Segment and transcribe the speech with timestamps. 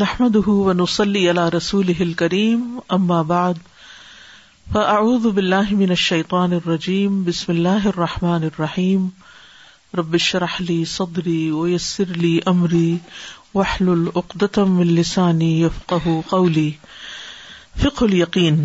[0.00, 2.34] محمد ہُ ون وسلی اللہ بعد
[2.96, 3.58] اماباد
[4.72, 5.26] فعوب
[5.80, 9.08] من الشیقان الرجیم بسم اللہ الرحمٰن الرحیم
[9.98, 12.88] ربرحلی صدری ویسرلی امری
[13.54, 16.68] وحل العقدم السانی یفقی
[17.82, 18.64] فق القین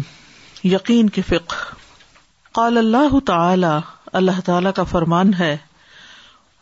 [2.52, 3.80] قال اللہ تعالیٰ
[4.22, 5.56] اللہ تعالی کا فرمان ہے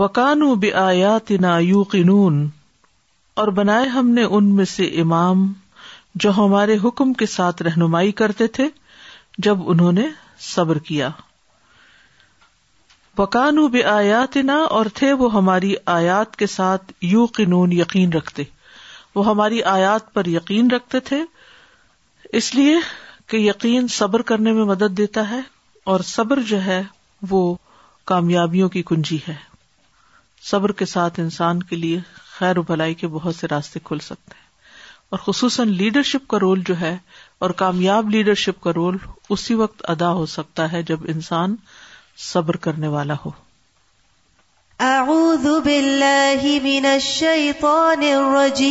[0.00, 2.36] وكانوا امت يوقنون
[3.42, 5.42] اور بنائے ہم نے ان میں سے امام
[6.24, 8.68] جو ہمارے حکم کے ساتھ رہنمائی کرتے تھے
[9.46, 10.06] جب انہوں نے
[10.54, 11.08] صبر کیا
[13.18, 13.66] وکان و
[14.44, 18.42] نا اور تھے وہ ہماری آیات کے ساتھ یو قنون یقین رکھتے
[19.14, 21.20] وہ ہماری آیات پر یقین رکھتے تھے
[22.40, 22.76] اس لیے
[23.30, 25.40] کہ یقین صبر کرنے میں مدد دیتا ہے
[25.92, 26.82] اور صبر جو ہے
[27.30, 27.42] وہ
[28.10, 29.34] کامیابیوں کی کنجی ہے
[30.50, 31.98] صبر کے ساتھ انسان کے لیے
[32.38, 34.40] خیر و بھلائی کے بہت سے راستے کھل سکتے ہیں
[35.14, 36.96] اور خصوصاً لیڈرشپ کا رول جو ہے
[37.44, 38.96] اور کامیاب لیڈرشپ کا رول
[39.36, 41.54] اسی وقت ادا ہو سکتا ہے جب انسان
[42.32, 43.30] صبر کرنے والا ہو
[44.88, 48.70] اعوذ باللہ من الشیطان الرجیم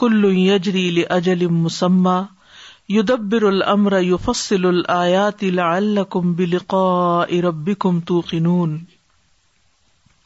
[0.00, 2.16] کل یجری اجل مسما
[2.94, 3.42] یدبر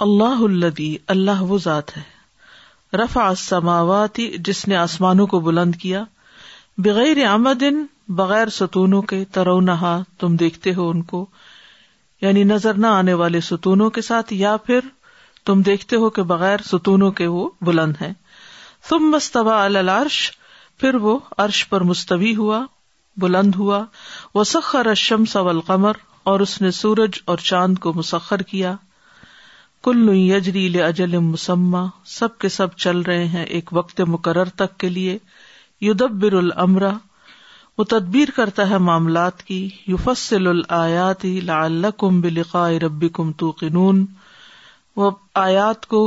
[0.01, 3.13] اللہ الدی اللہ ذات ہے
[4.47, 6.05] جس نے آسمانوں کو بلند کیا
[6.85, 7.63] بغیر عمد
[8.21, 11.21] بغیر ستونوں کے ترو نہا تم دیکھتے ہو ان کو
[12.21, 14.81] یعنی نظر نہ آنے والے ستونوں کے ساتھ یا پھر
[15.47, 18.13] تم دیکھتے ہو کہ بغیر ستونوں کے وہ بلند ہیں
[18.89, 20.17] تم مستبا العرش
[20.81, 22.65] پھر وہ عرش پر مستوی ہوا
[23.23, 23.85] بلند ہوا
[24.35, 25.97] وسخر اشم والقمر
[26.33, 28.75] اور اس نے سورج اور چاند کو مسخر کیا
[29.85, 34.89] کلو یجریل اجل مسما سب کے سب چل رہے ہیں ایک وقت مقرر تک کے
[34.89, 35.17] لیے
[35.87, 36.25] یودب
[37.79, 43.33] وہ تدبیر کرتا ہے معاملات کی یو فصل لعلکم بلقاء کم بلقا ربی کم
[45.87, 46.07] کو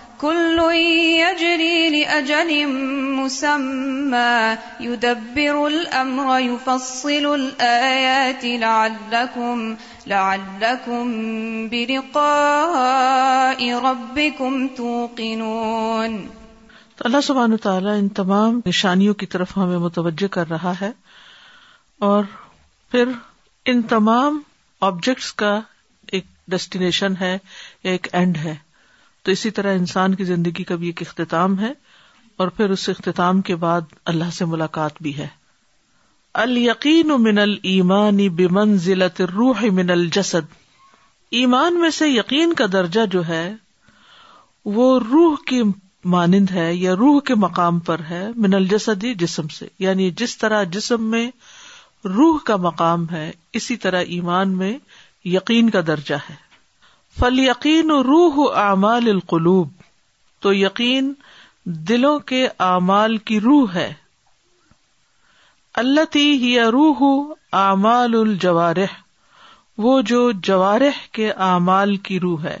[0.21, 0.59] كل
[1.17, 4.33] يجري لأجل مسمى
[4.79, 9.63] يدبر الأمر يفصل الآيات لعلكم,
[10.13, 11.09] لعلكم
[11.71, 16.19] بلقاء ربكم توقنون
[16.97, 20.89] تو اللہ سبحانہ تعالیٰ ان تمام نشانیوں کی طرف ہمیں متوجہ کر رہا ہے
[22.09, 22.27] اور
[22.91, 23.13] پھر
[23.73, 24.37] ان تمام
[24.91, 25.53] آبجیکٹس کا
[26.17, 27.31] ایک ڈیسٹینیشن ہے
[27.83, 28.53] یا ایک اینڈ ہے
[29.25, 31.71] تو اسی طرح انسان کی زندگی کا بھی ایک اختتام ہے
[32.43, 35.27] اور پھر اس اختتام کے بعد اللہ سے ملاقات بھی ہے
[36.43, 40.53] ال یقین من المانی بمن ضلعت روح من الجسد
[41.39, 43.43] ایمان میں سے یقین کا درجہ جو ہے
[44.77, 45.61] وہ روح کی
[46.15, 50.63] مانند ہے یا روح کے مقام پر ہے من الجسدی جسم سے یعنی جس طرح
[50.77, 51.27] جسم میں
[52.15, 54.77] روح کا مقام ہے اسی طرح ایمان میں
[55.35, 56.35] یقین کا درجہ ہے
[57.19, 59.69] فل یقین روح اعمال القلوب
[60.41, 61.11] تو یقین
[61.87, 63.91] دلوں کے اعمال کی روح ہے
[65.81, 66.25] اللہ تی
[66.77, 67.01] روح
[67.63, 68.93] اعمال الجوارح
[69.85, 72.57] وہ جو جوارح کے اعمال کی روح ہے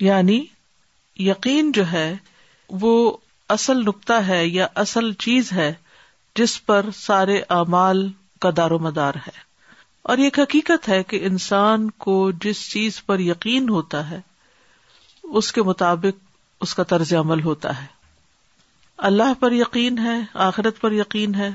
[0.00, 0.38] یعنی
[1.28, 2.08] یقین جو ہے
[2.80, 2.94] وہ
[3.56, 5.72] اصل نقطہ ہے یا اصل چیز ہے
[6.38, 8.08] جس پر سارے اعمال
[8.42, 9.42] کا دار و مدار ہے
[10.12, 14.20] اور یہ حقیقت ہے کہ انسان کو جس چیز پر یقین ہوتا ہے
[15.40, 16.18] اس کے مطابق
[16.64, 17.86] اس کا طرز عمل ہوتا ہے
[19.10, 20.18] اللہ پر یقین ہے
[20.48, 21.48] آخرت پر یقین ہے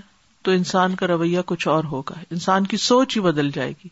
[0.43, 3.87] تو انسان کا رویہ کچھ اور ہوگا انسان کی سوچ ہی بدل جائے گی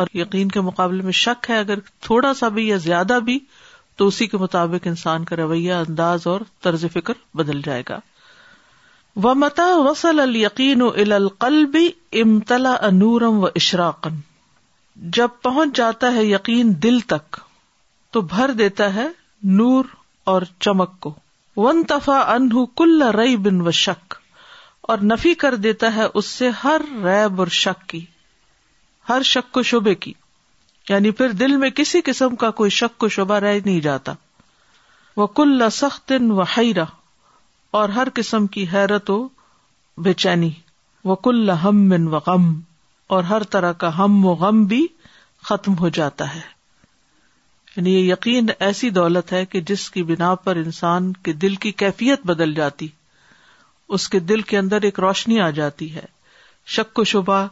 [0.00, 3.38] اور یقین کے مقابلے میں شک ہے اگر تھوڑا سا بھی یا زیادہ بھی
[4.00, 7.98] تو اسی کے مطابق انسان کا رویہ انداز اور طرز فکر بدل جائے گا
[9.20, 11.88] و متا وسل یقین و القلبی
[12.20, 14.20] امتلا انورم و اشراقن
[15.16, 17.36] جب پہنچ جاتا ہے یقین دل تک
[18.12, 19.06] تو بھر دیتا ہے
[19.58, 19.84] نور
[20.32, 21.12] اور چمک کو
[21.56, 24.14] ون تفا انہ کل رئی بن و شک
[24.90, 28.04] اور نفی کر دیتا ہے اس سے ہر ریب اور شک کی
[29.08, 30.12] ہر شک کو شبے کی
[30.88, 34.12] یعنی پھر دل میں کسی قسم کا کوئی شک کو شبہ رہ نہیں جاتا
[35.16, 36.84] وہ کل سخت و حیرہ
[37.80, 39.14] اور ہر قسم کی حیرت و
[40.04, 40.50] بے چینی
[41.04, 42.48] وکل ہم من و غم
[43.14, 44.86] اور ہر طرح کا ہم و غم بھی
[45.48, 46.40] ختم ہو جاتا ہے
[47.76, 51.72] یعنی یہ یقین ایسی دولت ہے کہ جس کی بنا پر انسان کے دل کی
[51.84, 52.88] کیفیت بدل جاتی
[53.96, 56.04] اس کے دل کے اندر ایک روشنی آ جاتی ہے
[56.74, 57.44] شک و شبہ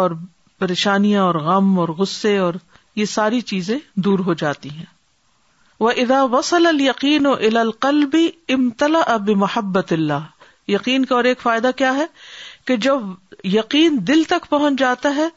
[0.00, 0.10] اور
[0.58, 2.54] پریشانیاں اور غم اور غصے اور
[2.96, 4.84] یہ ساری چیزیں دور ہو جاتی ہیں
[5.80, 10.34] وہ ادا وسل القین و الا القلبی امتلا اب محبت اللہ
[10.68, 12.04] یقین کا اور ایک فائدہ کیا ہے
[12.66, 13.00] کہ جب
[13.54, 15.28] یقین دل تک پہنچ جاتا ہے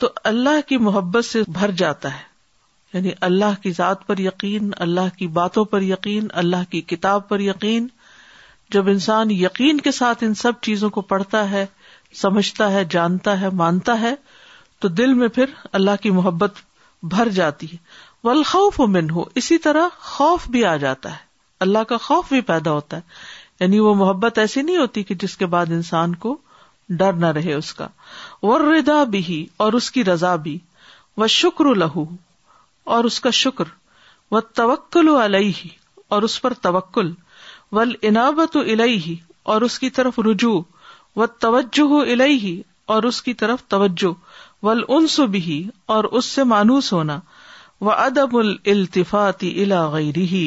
[0.00, 2.32] تو اللہ کی محبت سے بھر جاتا ہے
[2.94, 7.40] یعنی اللہ کی ذات پر یقین اللہ کی باتوں پر یقین اللہ کی کتاب پر
[7.40, 7.86] یقین
[8.72, 11.64] جب انسان یقین کے ساتھ ان سب چیزوں کو پڑھتا ہے
[12.22, 14.14] سمجھتا ہے جانتا ہے مانتا ہے
[14.80, 15.50] تو دل میں پھر
[15.80, 16.58] اللہ کی محبت
[17.14, 17.76] بھر جاتی ہے
[18.26, 21.22] والخوف و من ہو اسی طرح خوف بھی آ جاتا ہے
[21.64, 25.36] اللہ کا خوف بھی پیدا ہوتا ہے یعنی وہ محبت ایسی نہیں ہوتی کہ جس
[25.42, 26.36] کے بعد انسان کو
[27.02, 27.88] ڈر نہ رہے اس کا
[28.48, 30.56] وہ ردا بھی ہی اور اس کی رضا بھی
[31.22, 32.04] وہ شکر لہو
[32.96, 33.64] اور اس کا شکر
[34.30, 35.68] وہ توکل و الہ ہی
[36.14, 37.12] اور اس پر توکل
[37.78, 39.14] ول انابت بل ہی
[39.52, 40.60] اور اس کی طرف رجوع
[41.20, 42.60] و توجہ ہو الہی
[42.94, 44.12] اور اس کی طرف توجہ
[44.66, 45.62] ول انس بھی
[45.96, 47.18] اور اس سے مانوس ہونا
[47.84, 50.46] وہ ادب التفاطی الا رہی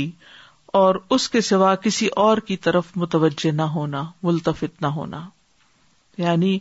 [0.80, 5.20] اور اس کے سوا کسی اور کی طرف متوجہ نہ ہونا ملتفت نہ ہونا
[6.24, 6.58] یعنی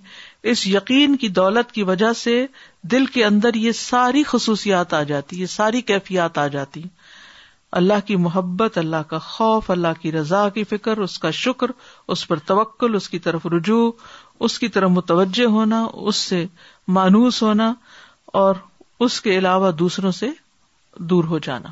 [0.53, 2.35] اس یقین کی دولت کی وجہ سے
[2.95, 6.83] دل کے اندر یہ ساری خصوصیات آ جاتی یہ ساری کیفیات آ جاتی
[7.81, 11.71] اللہ کی محبت اللہ کا خوف اللہ کی رضا کی فکر اس کا شکر
[12.15, 13.91] اس پر توکل اس کی طرف رجوع
[14.49, 16.45] اس کی طرف متوجہ ہونا اس سے
[17.01, 17.73] مانوس ہونا
[18.45, 18.65] اور
[19.09, 20.29] اس کے علاوہ دوسروں سے
[21.11, 21.69] دور ہو جانا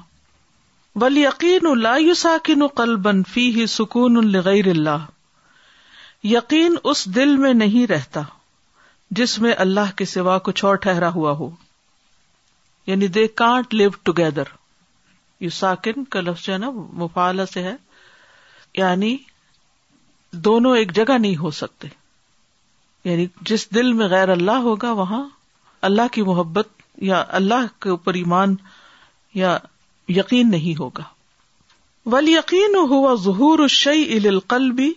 [1.03, 5.05] ولی یقین اللہ یو ساکن قلبن فی ہی سکون الغیر اللہ
[6.33, 8.21] یقین اس دل میں نہیں رہتا
[9.19, 11.51] جس میں اللہ کے سوا کچھ اور ٹہرا ہوا ہو
[12.87, 14.49] یعنی they can't live together
[15.41, 16.71] you ساکن کا لفظ ہے نا
[17.03, 17.75] مفال سے ہے
[18.77, 19.17] یعنی
[20.47, 21.89] دونوں ایک جگہ نہیں ہو سکتے
[23.11, 25.27] یعنی جس دل میں غیر اللہ ہوگا وہاں
[25.89, 26.69] اللہ کی محبت
[27.13, 28.55] یا اللہ کے اوپر ایمان
[29.43, 29.53] یا
[30.17, 31.03] یقین نہیں ہوگا
[32.15, 34.91] ول یقین ہوا ظہور شعی القلبی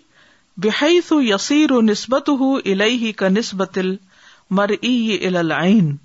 [0.66, 3.78] بحیث یسیر و نسبت ہُ ال کا نسبت
[4.58, 5.96] العین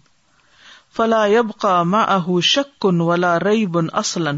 [0.97, 1.83] فلا عب کا
[2.53, 4.29] شکن ولا رئی بن اصل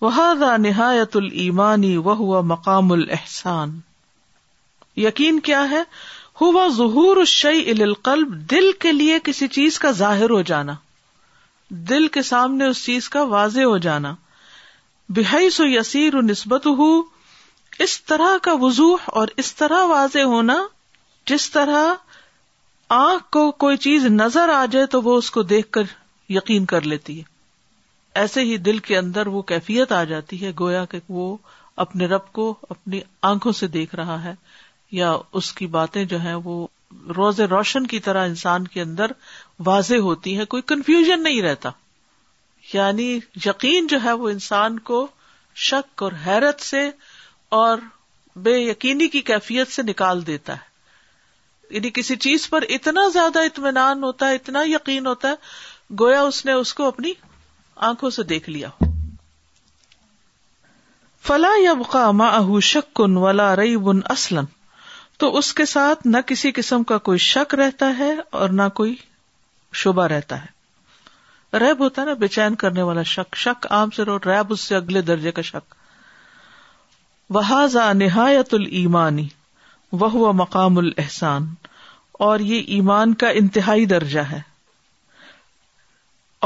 [0.00, 0.32] وہ
[0.62, 3.78] نہایت المانی و مقام الحسان
[5.00, 5.82] یقین کیا ہے
[6.40, 10.74] ہوا ظہور شعیع الی القلب دل کے لیے کسی چیز کا ظاہر ہو جانا
[11.88, 14.14] دل کے سامنے اس چیز کا واضح ہو جانا
[15.16, 16.90] بحی سو یسیر نسبت ہو
[17.84, 20.56] اس طرح کا وضوح اور اس طرح واضح ہونا
[21.26, 21.92] جس طرح
[22.96, 25.82] آنکھ کو کوئی چیز نظر آ جائے تو وہ اس کو دیکھ کر
[26.32, 27.30] یقین کر لیتی ہے
[28.20, 31.36] ایسے ہی دل کے اندر وہ کیفیت آ جاتی ہے گویا کہ وہ
[31.84, 34.34] اپنے رب کو اپنی آنکھوں سے دیکھ رہا ہے
[34.98, 36.66] یا اس کی باتیں جو ہیں وہ
[37.16, 39.10] روز روشن کی طرح انسان کے اندر
[39.66, 41.70] واضح ہوتی ہیں کوئی کنفیوژن نہیں رہتا
[42.72, 43.08] یعنی
[43.44, 45.06] یقین جو ہے وہ انسان کو
[45.70, 46.88] شک اور حیرت سے
[47.58, 47.78] اور
[48.44, 50.70] بے یقینی کی کیفیت سے نکال دیتا ہے
[51.74, 56.44] یعنی کسی چیز پر اتنا زیادہ اطمینان ہوتا ہے اتنا یقین ہوتا ہے گویا اس
[56.46, 57.12] نے اس کو اپنی
[57.90, 58.90] آنکھوں سے دیکھ لیا ہو
[61.26, 62.10] فلا یا بقا
[62.72, 64.44] شک کن ولا رئی بن اسلم
[65.22, 68.94] تو اس کے ساتھ نہ کسی قسم کا کوئی شک رہتا ہے اور نہ کوئی
[69.80, 74.02] شبہ رہتا ہے ریب ہوتا ہے نا بے چین کرنے والا شک شک عام سے
[74.04, 75.74] رو ریب اس سے اگلے درجے کا شک
[77.34, 77.40] و
[77.98, 79.26] نہایت المانی
[80.00, 81.46] وہ مقام الحسان
[82.26, 84.40] اور یہ ایمان کا انتہائی درجہ ہے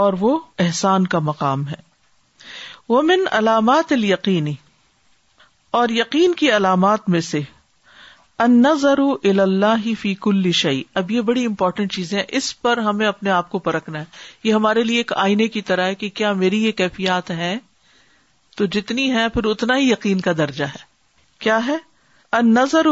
[0.02, 1.76] اور وہ احسان کا مقام ہے
[2.88, 4.54] وہ من علامات القینی
[5.80, 7.40] اور یقین کی علامات میں سے
[8.44, 8.64] ان
[10.00, 13.58] فی کل شعی اب یہ بڑی امپورٹینٹ چیز ہے اس پر ہمیں اپنے آپ کو
[13.68, 14.04] پرکھنا ہے
[14.44, 17.56] یہ ہمارے لیے ایک آئینے کی طرح ہے کہ کیا میری یہ کیفیات ہے
[18.56, 20.84] تو جتنی ہے پھر اتنا ہی یقین کا درجہ ہے
[21.44, 21.76] کیا ہے
[22.42, 22.86] نظر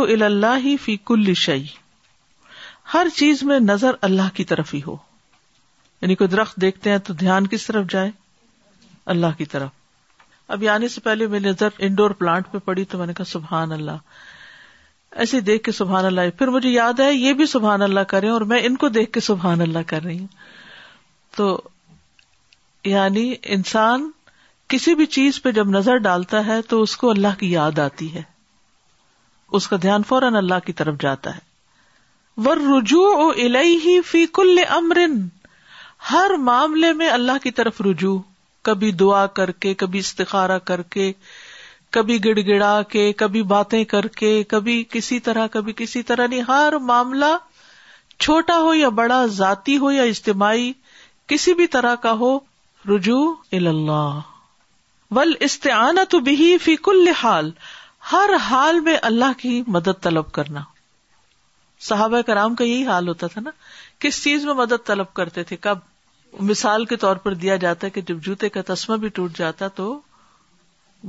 [0.65, 1.65] ہی فی کل شعی
[2.93, 4.97] ہر چیز میں نظر اللہ کی طرف ہی ہو
[6.03, 8.11] یعنی کوئی درخت دیکھتے ہیں تو دھیان کس طرف جائے
[9.15, 9.69] اللہ کی طرف
[10.47, 11.27] اب آنے یعنی سے پہلے
[11.87, 13.99] انڈور پلانٹ پہ پڑی تو میں نے کہا سبحان اللہ
[15.23, 18.41] ایسے دیکھ کے سبحان اللہ پھر مجھے یاد ہے یہ بھی سبحان اللہ کرے اور
[18.53, 20.27] میں ان کو دیکھ کے سبحان اللہ کر رہی ہوں
[21.37, 21.57] تو
[22.85, 24.11] یعنی انسان
[24.73, 28.15] کسی بھی چیز پہ جب نظر ڈالتا ہے تو اس کو اللہ کی یاد آتی
[28.15, 28.23] ہے
[29.59, 33.31] اس کا دھیان فوراً اللہ کی طرف جاتا ہے ور رجوع
[34.11, 35.17] فی کل امرن
[36.11, 38.19] ہر معاملے میں اللہ کی طرف رجوع
[38.69, 41.13] کبھی دعا کر کے کبھی استخارہ کر کے
[41.95, 46.41] کبھی گڑ گڑا کے کبھی باتیں کر کے کبھی کسی طرح کبھی کسی طرح نہیں
[46.49, 47.25] ہر معاملہ
[48.25, 50.73] چھوٹا ہو یا بڑا ذاتی ہو یا اجتماعی
[51.33, 52.31] کسی بھی طرح کا ہو
[52.91, 53.23] رجوع
[53.59, 54.19] اللہ
[55.19, 55.35] ول
[56.11, 57.51] تو بھی فی کل حال
[58.13, 60.61] ہر حال میں اللہ کی مدد طلب کرنا
[61.91, 63.51] صحابہ کرام کا یہی حال ہوتا تھا نا
[64.07, 65.87] کس چیز میں مدد طلب کرتے تھے کب
[66.51, 69.69] مثال کے طور پر دیا جاتا ہے کہ جب جوتے کا تسمہ بھی ٹوٹ جاتا
[69.81, 69.89] تو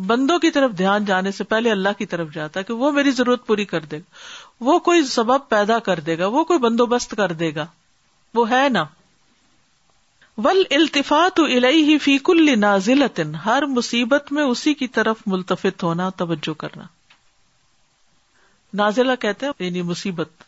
[0.07, 3.45] بندوں کی طرف دھیان جانے سے پہلے اللہ کی طرف جاتا کہ وہ میری ضرورت
[3.47, 7.31] پوری کر دے گا وہ کوئی سبب پیدا کر دے گا وہ کوئی بندوبست کر
[7.43, 7.65] دے گا
[8.33, 8.83] وہ ہے نا
[10.45, 13.03] ول التفا تو الحی فی کل نازل
[13.45, 16.83] ہر مصیبت میں اسی کی طرف ملتفت ہونا توجہ کرنا
[18.81, 20.43] نازلہ کہتے ہیں یعنی مصیبت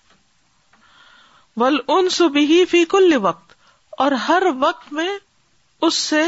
[1.60, 3.54] ول ان سبھی فی کل وقت
[4.06, 5.10] اور ہر وقت میں
[5.88, 6.24] اس سے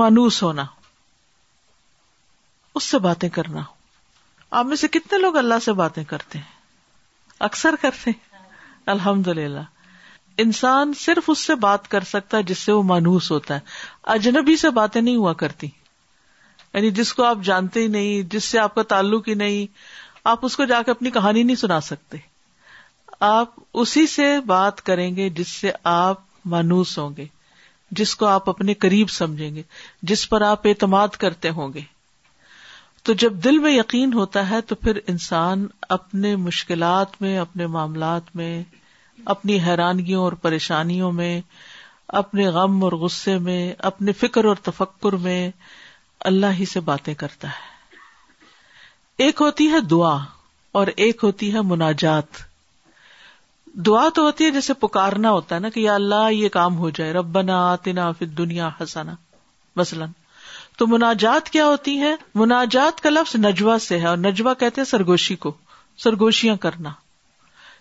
[0.00, 0.64] مانوس ہونا
[2.78, 3.60] اس سے باتیں کرنا
[4.58, 8.38] آپ میں سے کتنے لوگ اللہ سے باتیں کرتے ہیں اکثر کرتے ہیں
[8.94, 9.60] الحمد للہ
[10.44, 14.56] انسان صرف اس سے بات کر سکتا ہے جس سے وہ مانوس ہوتا ہے اجنبی
[14.64, 15.66] سے باتیں نہیں ہوا کرتی
[16.72, 19.66] یعنی جس کو آپ جانتے ہی نہیں جس سے آپ کا تعلق ہی نہیں
[20.34, 22.18] آپ اس کو جا کے اپنی کہانی نہیں سنا سکتے
[23.32, 26.20] آپ اسی سے بات کریں گے جس سے آپ
[26.56, 27.26] مانوس ہوں گے
[28.00, 29.62] جس کو آپ اپنے قریب سمجھیں گے
[30.10, 31.82] جس پر آپ اعتماد کرتے ہوں گے
[33.08, 38.34] تو جب دل میں یقین ہوتا ہے تو پھر انسان اپنے مشکلات میں اپنے معاملات
[38.36, 38.50] میں
[39.34, 41.30] اپنی حیرانگیوں اور پریشانیوں میں
[42.20, 45.40] اپنے غم اور غصے میں اپنے فکر اور تفکر میں
[46.32, 47.96] اللہ ہی سے باتیں کرتا ہے
[49.24, 50.16] ایک ہوتی ہے دعا
[50.80, 52.42] اور ایک ہوتی ہے مناجات
[53.86, 56.90] دعا تو ہوتی ہے جیسے پکارنا ہوتا ہے نا کہ یا اللہ یہ کام ہو
[57.00, 59.14] جائے رب بنا فی پھر دنیا ہسانا
[59.76, 60.10] مثلاً
[60.78, 64.84] تو مناجات کیا ہوتی ہے مناجات کا لفظ نجوا سے ہے اور نجوا کہتے ہیں
[64.90, 65.52] سرگوشی کو
[66.02, 66.90] سرگوشیاں کرنا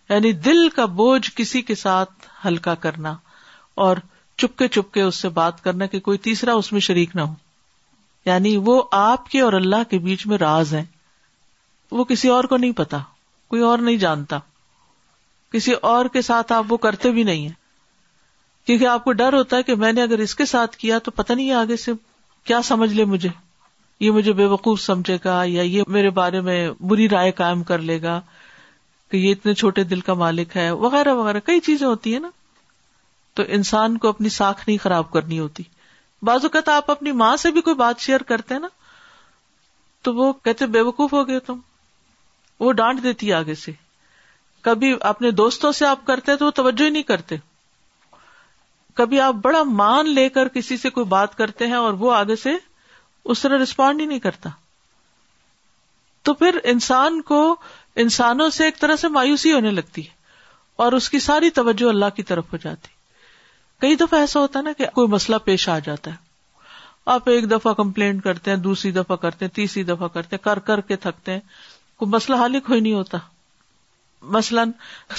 [0.10, 3.14] یعنی دل کا بوجھ کسی کے ساتھ ہلکا کرنا
[3.86, 3.98] اور
[4.42, 7.34] چپکے چپکے اس سے بات کرنا کہ کوئی تیسرا اس میں شریک نہ ہو
[8.26, 10.84] یعنی وہ آپ کے اور اللہ کے بیچ میں راز ہیں
[11.98, 12.98] وہ کسی اور کو نہیں پتا
[13.50, 14.40] کوئی اور نہیں جانتا
[15.54, 17.54] کسی اور کے ساتھ آپ وہ کرتے بھی نہیں ہیں
[18.68, 21.12] کیونکہ آپ کو ڈر ہوتا ہے کہ میں نے اگر اس کے ساتھ کیا تو
[21.22, 21.92] پتہ نہیں آگے سے
[22.48, 23.30] کیا سمجھ لے مجھے
[24.00, 26.58] یہ مجھے بے وقوف سمجھے گا یا یہ میرے بارے میں
[26.92, 28.20] بری رائے قائم کر لے گا
[29.12, 32.30] کہ یہ اتنے چھوٹے دل کا مالک ہے وغیرہ وغیرہ کئی چیزیں ہوتی ہیں نا
[33.40, 35.64] تو انسان کو اپنی ساکھ نہیں خراب کرنی ہوتی
[36.30, 38.68] بازو کہتا آپ اپنی ماں سے بھی کوئی بات شیئر کرتے ہیں نا
[40.08, 41.60] تو وہ کہتے بے وقوف ہو گئے تم
[42.60, 43.72] وہ ڈانٹ دیتی آگے سے
[44.70, 47.36] کبھی اپنے دوستوں سے آپ کرتے تو وہ توجہ ہی نہیں کرتے
[48.98, 52.36] کبھی آپ بڑا مان لے کر کسی سے کوئی بات کرتے ہیں اور وہ آگے
[52.44, 52.52] سے
[53.34, 54.50] اس طرح ریسپونڈ ہی نہیں کرتا
[56.28, 57.40] تو پھر انسان کو
[58.04, 60.16] انسانوں سے ایک طرح سے مایوسی ہونے لگتی ہے
[60.86, 62.96] اور اس کی ساری توجہ اللہ کی طرف ہو جاتی
[63.82, 66.26] کئی دفعہ ایسا ہوتا ہے نا کہ کوئی مسئلہ پیش آ جاتا ہے
[67.16, 70.60] آپ ایک دفعہ کمپلینٹ کرتے ہیں دوسری دفعہ کرتے ہیں تیسری دفعہ کرتے ہیں کر
[70.72, 71.40] کر کے تھکتے ہیں
[72.00, 73.18] کوئی مسئلہ حال کو نہیں ہوتا
[74.36, 74.72] مثلاً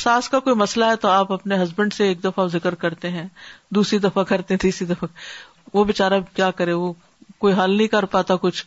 [0.03, 3.25] ساس کا کوئی مسئلہ ہے تو آپ اپنے ہسبینڈ سے ایک دفعہ ذکر کرتے ہیں
[3.75, 5.09] دوسری دفعہ کرتے ہیں تیسری دفعہ
[5.75, 6.93] وہ بےچارا کیا کرے وہ
[7.39, 8.65] کوئی حل نہیں کر پاتا کچھ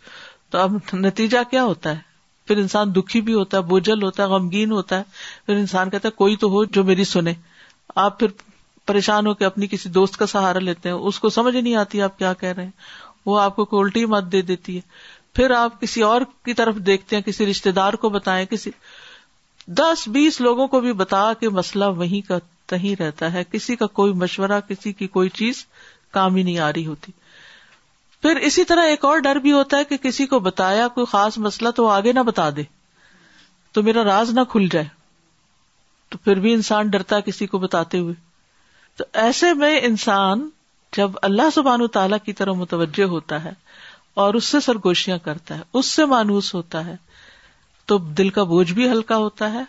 [0.51, 2.09] تو اب نتیجہ کیا ہوتا ہے
[2.47, 5.03] پھر انسان دکھی بھی ہوتا ہے بوجھل ہوتا ہے غمگین ہوتا ہے
[5.45, 7.33] پھر انسان کہتا ہے کوئی تو ہو جو میری سنے
[8.05, 8.27] آپ پھر
[8.87, 12.01] پریشان ہو کے اپنی کسی دوست کا سہارا لیتے ہیں اس کو سمجھ نہیں آتی
[12.01, 12.71] آپ کیا کہہ رہے ہیں
[13.25, 14.81] وہ آپ کو الٹی مت دے دیتی ہے
[15.35, 18.71] پھر آپ کسی اور کی طرف دیکھتے ہیں کسی رشتے دار کو بتائیں کسی
[19.77, 22.37] دس بیس لوگوں کو بھی بتا کہ مسئلہ وہیں کا
[22.69, 25.65] تہیں رہتا ہے کسی کا کوئی مشورہ کسی کی کوئی چیز
[26.13, 27.11] کام ہی نہیں آ رہی ہوتی
[28.21, 31.37] پھر اسی طرح ایک اور ڈر بھی ہوتا ہے کہ کسی کو بتایا کوئی خاص
[31.37, 32.63] مسئلہ تو آگے نہ بتا دے
[33.73, 34.87] تو میرا راز نہ کھل جائے
[36.09, 38.13] تو پھر بھی انسان ڈرتا کسی کو بتاتے ہوئے
[38.97, 40.47] تو ایسے میں انسان
[40.97, 43.51] جب اللہ سبحان و تعالی کی طرح متوجہ ہوتا ہے
[44.21, 46.95] اور اس سے سرگوشیاں کرتا ہے اس سے مانوس ہوتا ہے
[47.91, 49.61] تو دل کا بوجھ بھی ہلکا ہوتا ہے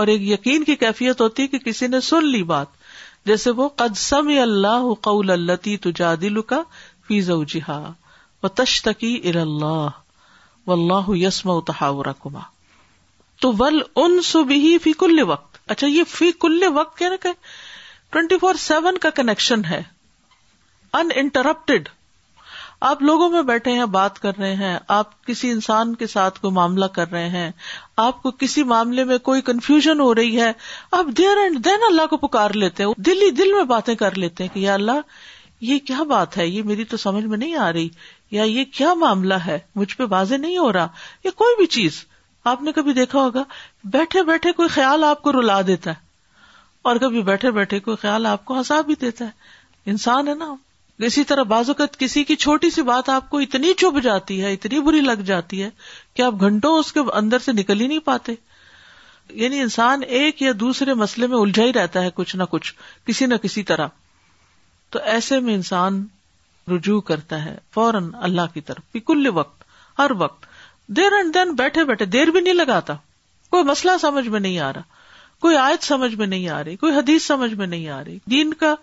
[0.00, 2.66] اور ایک یقین کی کیفیت ہوتی ہے کہ کسی نے سن لی بات
[3.30, 6.60] جیسے وہ قدسم اللہ قول اللہ تجا دل کا
[7.08, 7.78] فیزو جہا
[8.42, 9.96] و تشتکی ار اللہ
[10.66, 16.64] و اللہ یسم و تو ول ان ربی فی کل وقت اچھا یہ فی کل
[16.74, 17.32] وقت کیا نا کہ
[18.12, 19.82] ٹوینٹی فور سیون کا کنیکشن ہے
[21.02, 21.88] ان انٹرپٹیڈ
[22.86, 26.52] آپ لوگوں میں بیٹھے ہیں بات کر رہے ہیں آپ کسی انسان کے ساتھ کوئی
[26.54, 27.50] معاملہ کر رہے ہیں
[28.02, 30.52] آپ کو کسی معاملے میں کوئی کنفیوژن ہو رہی ہے
[30.98, 34.18] آپ دیر اینڈ دین اللہ کو پکار لیتے ہیں دل ہی دل میں باتیں کر
[34.18, 35.00] لیتے ہیں کہ یا اللہ
[35.70, 37.88] یہ کیا بات ہے یہ میری تو سمجھ میں نہیں آ رہی
[38.30, 40.86] یا یہ کیا معاملہ ہے مجھ پہ واضح نہیں ہو رہا
[41.24, 42.04] یا کوئی بھی چیز
[42.52, 43.42] آپ نے کبھی دیکھا ہوگا
[43.96, 46.06] بیٹھے بیٹھے کوئی خیال آپ کو رلا دیتا ہے
[46.88, 50.54] اور کبھی بیٹھے بیٹھے کوئی خیال آپ کو ہنسا بھی دیتا ہے انسان ہے نا
[51.06, 54.52] اسی طرح بعض اوقات کسی کی چھوٹی سی بات آپ کو اتنی چبھ جاتی ہے
[54.52, 55.68] اتنی بری لگ جاتی ہے
[56.16, 58.32] کہ آپ گھنٹوں اس کے اندر سے نکل ہی نہیں پاتے
[59.42, 62.72] یعنی انسان ایک یا دوسرے مسئلے میں الجھا ہی رہتا ہے کچھ نہ کچھ
[63.06, 63.88] کسی نہ کسی طرح
[64.90, 66.04] تو ایسے میں انسان
[66.74, 69.64] رجوع کرتا ہے فوراً اللہ کی طرف کل وقت
[69.98, 70.46] ہر وقت
[70.96, 72.94] دیر اینڈ دین بیٹھے بیٹھے دیر بھی نہیں لگاتا
[73.50, 74.96] کوئی مسئلہ سمجھ میں نہیں آ رہا
[75.40, 78.54] کوئی آیت سمجھ میں نہیں آ رہی کوئی حدیث سمجھ میں نہیں آ رہی دین
[78.62, 78.74] کا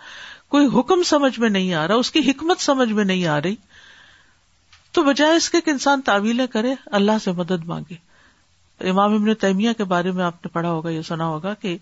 [0.55, 3.55] کوئی حکم سمجھ میں نہیں آ رہا اس کی حکمت سمجھ میں نہیں آ رہی
[4.93, 7.95] تو بجائے اس کے انسان تعویلیں کرے اللہ سے مدد مانگے
[8.91, 11.75] امام ابن تیمیہ کے بارے میں آپ نے پڑھا ہوگا یا سنا ہوگا کہ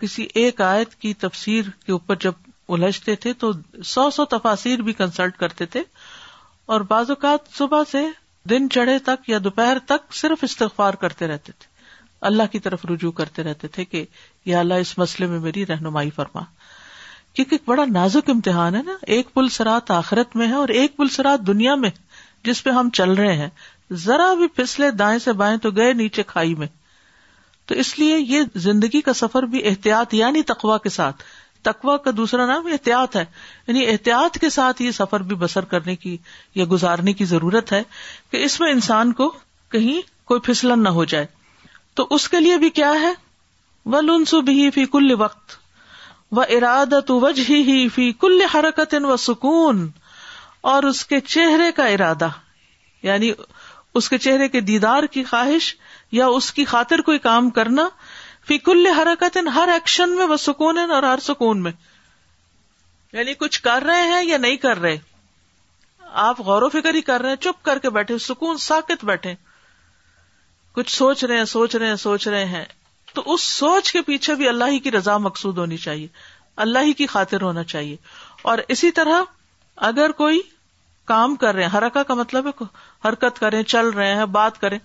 [0.00, 2.46] کسی ایک آیت کی تفسیر کے اوپر جب
[2.76, 3.50] الجھتے تھے تو
[3.94, 5.82] سو سو تفاسیر بھی کنسلٹ کرتے تھے
[6.74, 8.06] اور بعض اوقات صبح سے
[8.50, 11.74] دن چڑھے تک یا دوپہر تک صرف استغفار کرتے رہتے تھے
[12.30, 14.04] اللہ کی طرف رجوع کرتے رہتے تھے کہ
[14.52, 16.40] یا اللہ اس مسئلے میں میری رہنمائی فرما
[17.36, 20.96] کیونکہ ایک بڑا نازک امتحان ہے نا ایک پل سرات آخرت میں ہے اور ایک
[20.96, 21.88] پل سرات دنیا میں
[22.44, 23.48] جس پہ ہم چل رہے ہیں
[24.04, 26.66] ذرا بھی پھسلے دائیں سے بائیں تو گئے نیچے کھائی میں
[27.68, 31.22] تو اس لیے یہ زندگی کا سفر بھی احتیاط یعنی تقوا کے ساتھ
[31.68, 33.24] تقوا کا دوسرا نام احتیاط ہے
[33.66, 36.16] یعنی احتیاط کے ساتھ یہ سفر بھی بسر کرنے کی
[36.54, 37.82] یا گزارنے کی ضرورت ہے
[38.30, 39.30] کہ اس میں انسان کو
[39.72, 41.26] کہیں کوئی پھسلن نہ ہو جائے
[42.00, 43.12] تو اس کے لیے بھی کیا ہے
[43.94, 45.64] ولنسو بھی فی کل وقت
[46.34, 49.88] وہ اراد وج ہی فی کل حرکت و سکون
[50.70, 52.28] اور اس کے چہرے کا ارادہ
[53.02, 53.30] یعنی
[53.98, 55.74] اس کے چہرے کے دیدار کی خواہش
[56.12, 57.88] یا اس کی خاطر کوئی کام کرنا
[58.48, 61.72] فی کل حرکت ہر ایکشن میں وہ سکون اور ہر سکون میں
[63.12, 64.96] یعنی کچھ کر رہے ہیں یا نہیں کر رہے
[66.26, 69.34] آپ غور و فکر ہی کر رہے ہیں چپ کر کے بیٹھے سکون ساکت بیٹھے
[70.74, 72.64] کچھ سوچ رہے ہیں سوچ رہے ہیں سوچ رہے ہیں
[73.16, 76.06] تو اس سوچ کے پیچھے بھی اللہ ہی کی رضا مقصود ہونی چاہیے
[76.64, 77.94] اللہ ہی کی خاطر ہونا چاہیے
[78.50, 79.22] اور اسی طرح
[79.88, 80.40] اگر کوئی
[81.12, 82.64] کام کر رہے ہیں ہرکا کا مطلب ہے
[83.08, 84.78] حرکت کریں چل رہے ہیں بات کریں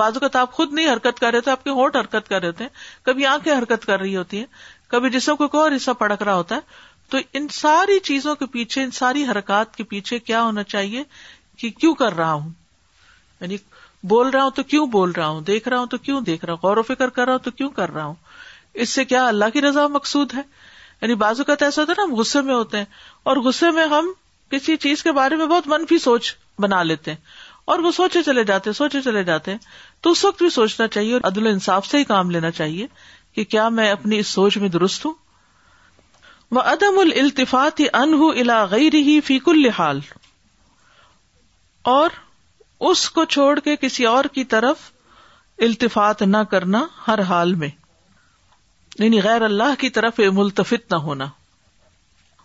[0.00, 2.40] بازو کا تو آپ خود نہیں حرکت کر رہے تھے آپ کے ہوٹ حرکت کر
[2.42, 2.66] رہے تھے
[3.08, 4.46] کبھی آنکھیں حرکت کر رہی ہوتی ہیں
[4.94, 8.46] کبھی جسم کو کوئی اور حصہ پڑک رہا ہوتا ہے تو ان ساری چیزوں کے
[8.56, 12.50] پیچھے ان ساری حرکات کے پیچھے کیا ہونا چاہیے کہ کی کیوں کر رہا ہوں
[13.40, 13.56] یعنی
[14.10, 16.52] بول رہا ہوں تو کیوں بول رہا ہوں دیکھ رہا ہوں تو کیوں دیکھ رہا
[16.52, 18.14] ہوں غور و فکر کر رہا ہوں تو کیوں کر رہا ہوں
[18.84, 20.42] اس سے کیا اللہ کی رضا مقصود ہے
[21.02, 22.84] یعنی بازو کا تو ایسا ہوتا ہے نا ہم غصے میں ہوتے ہیں
[23.32, 24.10] اور غصے میں ہم
[24.50, 26.32] کسی چیز کے بارے میں بہت منفی سوچ
[26.62, 27.18] بنا لیتے ہیں
[27.72, 29.58] اور وہ سوچے چلے جاتے سوچے چلے جاتے ہیں
[30.02, 32.86] تو اس وقت بھی سوچنا چاہیے اور عدل انصاف سے ہی کام لینا چاہیے
[33.34, 35.14] کہ کیا میں اپنی اس سوچ میں درست ہوں
[36.56, 40.00] وہ عدم التفاط انہ غیر ہی فیق الحال
[41.98, 42.10] اور
[42.86, 44.90] اس کو چھوڑ کے کسی اور کی طرف
[45.68, 47.68] التفاط نہ کرنا ہر حال میں
[48.98, 51.26] یعنی غیر اللہ کی طرف ملتفت نہ ہونا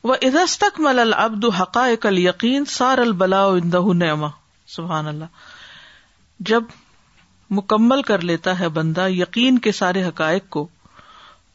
[0.10, 4.28] وہ ادس تک مل العبد حقائق ال یقین سار البلا نعما
[4.76, 5.52] سبحان اللہ
[6.50, 6.64] جب
[7.60, 10.68] مکمل کر لیتا ہے بندہ یقین کے سارے حقائق کو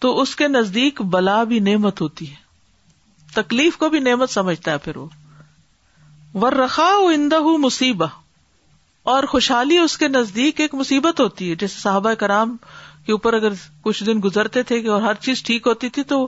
[0.05, 4.79] تو اس کے نزدیک بلا بھی نعمت ہوتی ہے تکلیف کو بھی نعمت سمجھتا ہے
[4.85, 5.07] پھر وہ
[6.43, 8.07] ور رکھا اندہ مصیبہ
[9.11, 12.55] اور خوشحالی اس کے نزدیک ایک مصیبت ہوتی ہے جیسے صحابہ کرام
[13.05, 16.19] کے اوپر اگر کچھ دن گزرتے تھے اور ہر چیز ٹھیک ہوتی تھی تو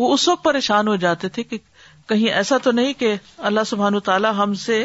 [0.00, 1.58] وہ اس وقت پریشان ہو جاتے تھے کہ
[2.12, 3.14] کہیں ایسا تو نہیں کہ
[3.50, 4.78] اللہ سبحان تعالی ہم سے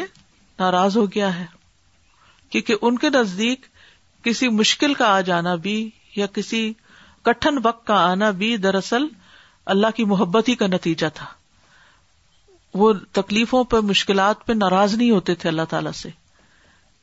[0.60, 1.46] ناراض ہو گیا ہے
[2.52, 3.66] کیونکہ ان کے نزدیک
[4.26, 5.76] کسی مشکل کا آ جانا بھی
[6.16, 6.64] یا کسی
[7.30, 9.06] کٹن وقت کا آنا بھی دراصل
[9.76, 11.26] اللہ کی محبت ہی کا نتیجہ تھا
[12.82, 16.10] وہ تکلیفوں پہ مشکلات پہ ناراض نہیں ہوتے تھے اللہ تعالیٰ سے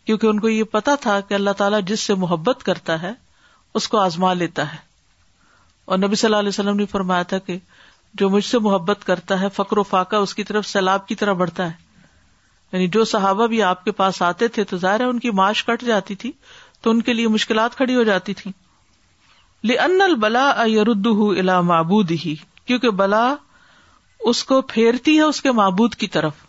[0.07, 3.13] کیونکہ ان کو یہ پتا تھا کہ اللہ تعالیٰ جس سے محبت کرتا ہے
[3.81, 4.77] اس کو آزما لیتا ہے
[5.95, 7.59] اور نبی صلی اللہ علیہ وسلم نے فرمایا تھا کہ
[8.21, 11.33] جو مجھ سے محبت کرتا ہے فکر و فاقہ اس کی طرف سیلاب کی طرح
[11.43, 11.81] بڑھتا ہے
[12.73, 15.65] یعنی جو صحابہ بھی آپ کے پاس آتے تھے تو ظاہر ہے ان کی معاش
[15.65, 16.33] کٹ جاتی تھی
[16.83, 18.51] تو ان کے لیے مشکلات کھڑی ہو جاتی تھی
[19.71, 22.35] لنل بلا ایردہ الا مابود ہی
[22.67, 23.27] کیونکہ بلا
[24.31, 26.45] اس کو پھیرتی ہے اس کے معبود کی طرف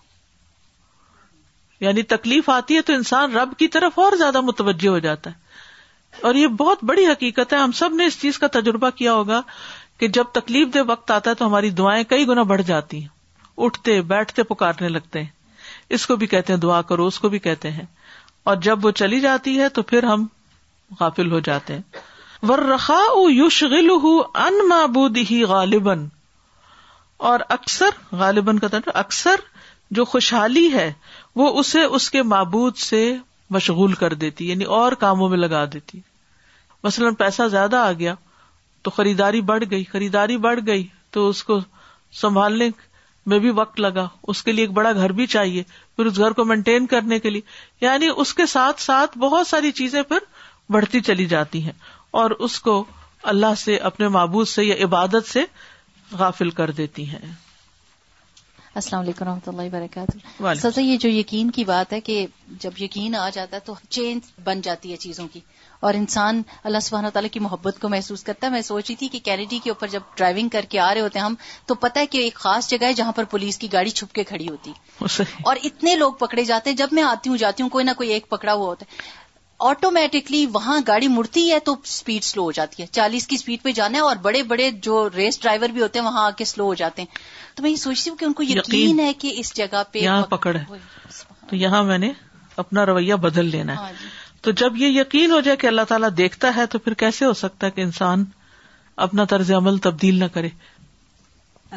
[1.82, 6.22] یعنی تکلیف آتی ہے تو انسان رب کی طرف اور زیادہ متوجہ ہو جاتا ہے
[6.30, 9.42] اور یہ بہت بڑی حقیقت ہے ہم سب نے اس چیز کا تجربہ کیا ہوگا
[10.00, 13.08] کہ جب تکلیف دے وقت آتا ہے تو ہماری دعائیں کئی گنا بڑھ جاتی ہیں
[13.66, 15.30] اٹھتے بیٹھتے پکارنے لگتے ہیں
[15.98, 17.86] اس کو بھی کہتے ہیں دعا کرو اس کو بھی کہتے ہیں
[18.52, 20.26] اور جب وہ چلی جاتی ہے تو پھر ہم
[21.00, 22.02] غافل ہو جاتے ہیں
[22.48, 23.90] ور رخا او یوش گل
[24.34, 26.06] ان ہی غالباً
[27.30, 29.36] اور اکثر غالباً کا اکثر
[29.98, 30.92] جو خوشحالی ہے
[31.36, 33.00] وہ اسے اس کے معبود سے
[33.52, 36.00] مشغول کر دیتی یعنی اور کاموں میں لگا دیتی
[36.84, 38.14] مثلاً پیسہ زیادہ آ گیا
[38.84, 41.60] تو خریداری بڑھ گئی خریداری بڑھ گئی تو اس کو
[42.22, 42.70] سنبھالنے
[43.32, 45.64] میں بھی وقت لگا اس کے لیے ایک بڑا گھر بھی چاہیے
[45.96, 47.42] پھر اس گھر کو مینٹین کرنے کے لیے
[47.82, 50.28] یعنی اس کے ساتھ ساتھ بہت ساری چیزیں پھر
[50.74, 51.72] بڑھتی چلی جاتی ہیں
[52.22, 52.84] اور اس کو
[53.34, 55.44] اللہ سے اپنے معبود سے یا عبادت سے
[56.20, 57.32] غافل کر دیتی ہیں
[58.80, 62.16] السلام علیکم رحمۃ اللہ وبرکاتہ سب سے یہ جو یقین کی بات ہے کہ
[62.60, 65.40] جب یقین آ جاتا ہے تو چینج بن جاتی ہے چیزوں کی
[65.88, 69.08] اور انسان اللہ سبحانہ تعالیٰ کی محبت کو محسوس کرتا ہے میں سوچ رہی تھی
[69.08, 71.36] کہ کینیڈی کے اوپر جب ڈرائیونگ کر کے آ رہے ہوتے ہیں ہم
[71.68, 74.24] تو پتہ ہے کہ ایک خاص جگہ ہے جہاں پر پولیس کی گاڑی چھپ کے
[74.32, 74.72] کھڑی ہوتی
[75.50, 78.12] اور اتنے لوگ پکڑے جاتے ہیں جب میں آتی ہوں جاتی ہوں کوئی نہ کوئی
[78.14, 79.22] ایک پکڑا ہوا ہوتا ہے
[79.70, 83.72] آٹومیٹکلی وہاں گاڑی مڑتی ہے تو اسپیڈ سلو ہو جاتی ہے چالیس کی اسپیڈ پہ
[83.76, 86.66] جانا ہے اور بڑے بڑے جو ریس ڈرائیور بھی ہوتے ہیں وہاں آ کے سلو
[86.66, 87.16] ہو جاتے ہیں
[87.56, 90.26] تو میں یہ سوچتی ہوں کہ ان کو یقین ہے کہ اس جگہ پہ یہاں
[90.30, 90.64] پکڑ ہے
[91.50, 92.12] تو یہاں میں نے
[92.64, 94.08] اپنا رویہ بدل لینا ہے ہاں جی۔
[94.44, 97.34] تو جب یہ یقین ہو جائے کہ اللہ تعالیٰ دیکھتا ہے تو پھر کیسے ہو
[97.44, 98.24] سکتا ہے کہ انسان
[99.06, 100.50] اپنا طرز عمل تبدیل نہ کرے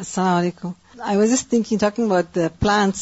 [0.01, 0.69] السلام علیکم
[1.11, 2.99] I was just thinking talking about the plants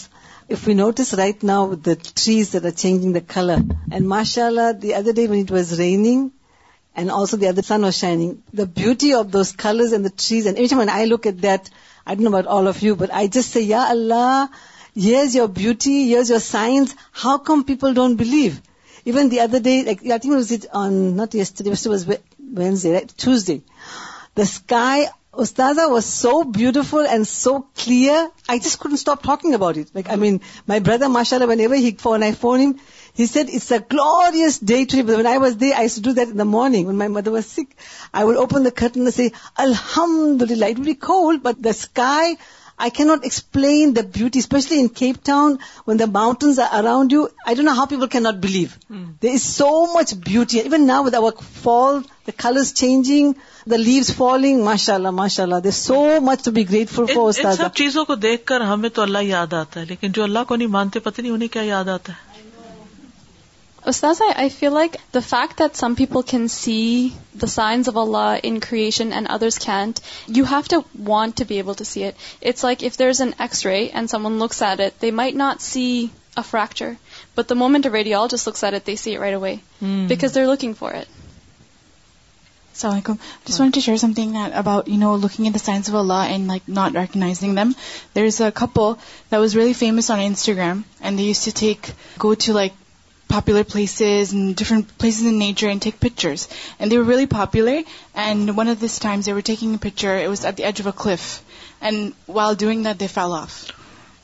[0.53, 3.57] of you notice right now the trees that are changing the colour
[3.93, 6.27] and ماشاء اللہ the other day when it was raining
[6.97, 10.47] and also the other sun was shining the beauty of those colours and the trees
[10.47, 11.69] and each man I look at that
[12.05, 14.45] I done about all of you but I just say یا اللہ
[15.07, 18.51] یہ is your beauty یہ is your science how come people don't believe
[19.05, 22.09] even the other day I think was it on not yes was
[22.57, 23.57] Wednesday Tuesday
[24.37, 25.03] the sky
[25.43, 30.79] stars was so beautiful and so clear I just stop talking about I mean my
[30.89, 34.97] brother ماشاء اللہ phones a glorious day to
[35.29, 38.19] I was day morning but the
[41.69, 42.33] sky
[42.83, 45.55] I can not explain the beauty especially in Cape Town
[45.87, 49.43] when the mountains are around you I don't how people can not believe they is
[49.55, 51.29] so much beauty even now with our
[51.61, 53.11] fall the colour is change
[53.65, 57.31] the leaves falling ماشاء اللہ ماشاء اللہ they are so much to be grateful for
[57.55, 60.55] سب چیزوں کو دیکھ کر ہمیں تو اللہ یاد آتا ہے لیکن جو اللہ کو
[60.55, 62.33] نہیں مانتے پتہ نہیں انہیں کیا یاد آتا ہے
[63.85, 68.39] Ustaz, I feel like the fact that some people can see the signs of Allah
[68.41, 72.15] in creation and others can't, you have to want to be able to see it.
[72.41, 76.11] It's like if there's an x-ray and someone looks at it, they might not see
[76.35, 76.97] a fracture.
[77.35, 80.07] But the moment a radiologist looks at it, they see it right away hmm.
[80.07, 81.07] because they're looking for it.
[82.73, 83.19] Assalamu alaikum.
[83.19, 86.93] I just wanted to share something about, looking at the signs of Allah and not
[86.93, 87.73] recognizing them.
[88.13, 91.77] There's a couple that was really famous on Instagram, and they used to
[92.17, 92.71] go to
[93.27, 96.47] popular places and different places in nature and take pictures.
[96.79, 97.81] And they were really popular.
[98.13, 100.15] And one of these times they were taking a picture.
[100.15, 101.43] It was at the edge of a cliff.
[101.81, 103.71] And while doing that, they fell off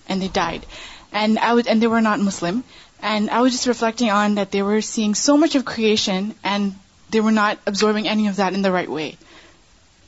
[0.07, 0.65] and they died.
[1.11, 1.39] And
[1.81, 2.63] they were not Muslim.
[3.01, 6.75] And I was just reflecting on that they were seeing so much of creation and
[7.09, 9.17] they were not absorbing any of that in the right way.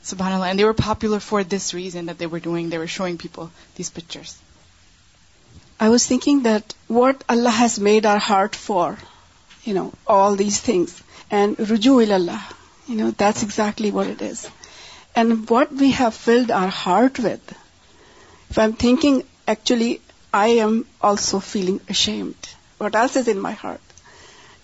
[0.04, 0.50] SubhanAllah.
[0.50, 4.32] And they were popular for this reason that they were showing people these pictures.
[5.84, 8.98] I was thinking that what Allah has made our heart for,
[10.14, 10.92] all these things.
[11.30, 12.42] And Ruju ilallah,
[13.22, 14.48] that's exactly what it is.
[15.14, 17.52] And what we have filled our heart with.
[18.50, 19.90] If I'm thinking, actually,
[20.32, 22.48] I am also feeling ashamed.
[22.78, 23.94] What else is in my heart?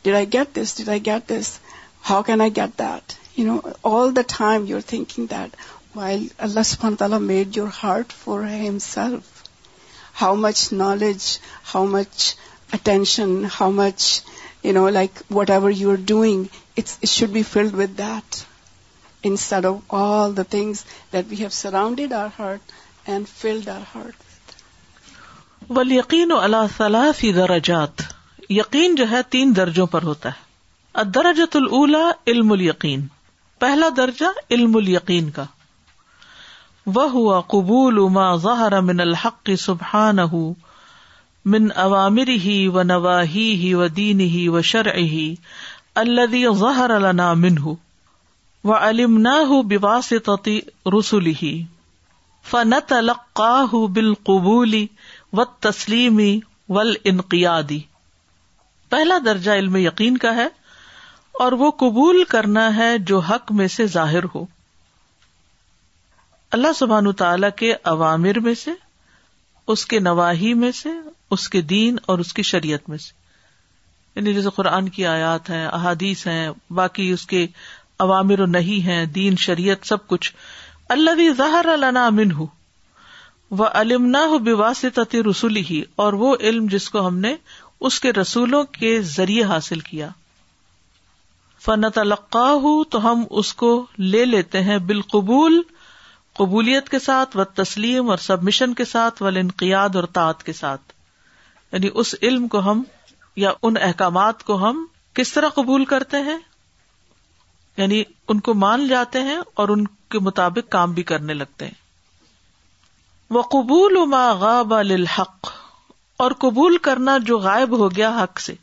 [0.03, 0.75] Did I get this?
[0.83, 1.61] Did I get this?
[2.01, 3.17] How can I get that?
[3.93, 5.55] All the time you're thinking that,
[5.93, 9.19] while Allah subhanahu wa ta'ala made your heart for Himself.
[10.21, 11.23] How much knowledge
[11.75, 12.35] how much
[12.77, 13.99] attention how much
[14.65, 16.45] you know like whatever you are doing
[16.79, 18.37] it's should be filled with that
[19.27, 22.73] and of all the things that we have surrounded our heart
[23.11, 24.29] and filled our heart
[25.71, 27.25] with وقت و اللہ صلاح
[28.55, 30.49] یقین جو ہے تین درجوں پر ہوتا ہے
[31.01, 33.07] الدرجة تو علم اليقین
[33.65, 35.45] پہلا درجہ علم اليقین کا
[36.95, 37.41] وہ ہوا
[38.13, 40.19] ما ظہر الحق سبحان
[41.53, 44.59] من عوامر ہی و نواہی ہی و دین ہی و
[44.97, 45.35] ہی
[46.03, 47.33] الدی ظہر النا
[49.81, 50.59] باسطی
[50.99, 51.63] رسلی
[52.51, 54.87] فنت القاہ بال قبولی
[55.39, 56.39] و تسلیمی
[56.69, 57.79] ول انقیادی
[58.91, 60.47] پہلا درجہ علم یقین کا ہے
[61.43, 64.45] اور وہ قبول کرنا ہے جو حق میں سے ظاہر ہو
[66.57, 68.71] اللہ سبحان تعالی کے عوامر میں سے
[69.75, 70.89] اس کے نواحی میں سے
[71.35, 73.13] اس کے دین اور اس کی شریعت میں سے
[74.17, 77.47] یعنی جیسے قرآن کی آیات ہیں احادیث ہیں باقی اس کے
[78.07, 80.33] عوامر و نہیں ہیں دین شریعت سب کچھ
[80.97, 82.47] اللہ بھی ظاہر علانا امن ہُ
[83.61, 87.35] وہ علم نہ بوا سے رسولی ہی اور وہ علم جس کو ہم نے
[87.89, 90.09] اس کے رسولوں کے ذریعے حاصل کیا
[91.65, 93.71] فنت القاہ ہوں تو ہم اس کو
[94.15, 95.61] لے لیتے ہیں بال قبول
[96.41, 100.53] قبولیت کے ساتھ و تسلیم اور سب مشن کے ساتھ و انقیاد اور تعت کے
[100.61, 100.93] ساتھ
[101.73, 102.83] یعنی اس علم کو ہم
[103.43, 104.85] یا ان احکامات کو ہم
[105.21, 106.39] کس طرح قبول کرتے ہیں
[107.77, 111.79] یعنی ان کو مان جاتے ہیں اور ان کے مطابق کام بھی کرنے لگتے ہیں
[113.39, 115.51] وہ قبول و ما غاب الحق
[116.25, 118.55] اور قبول کرنا جو غائب ہو گیا حق سے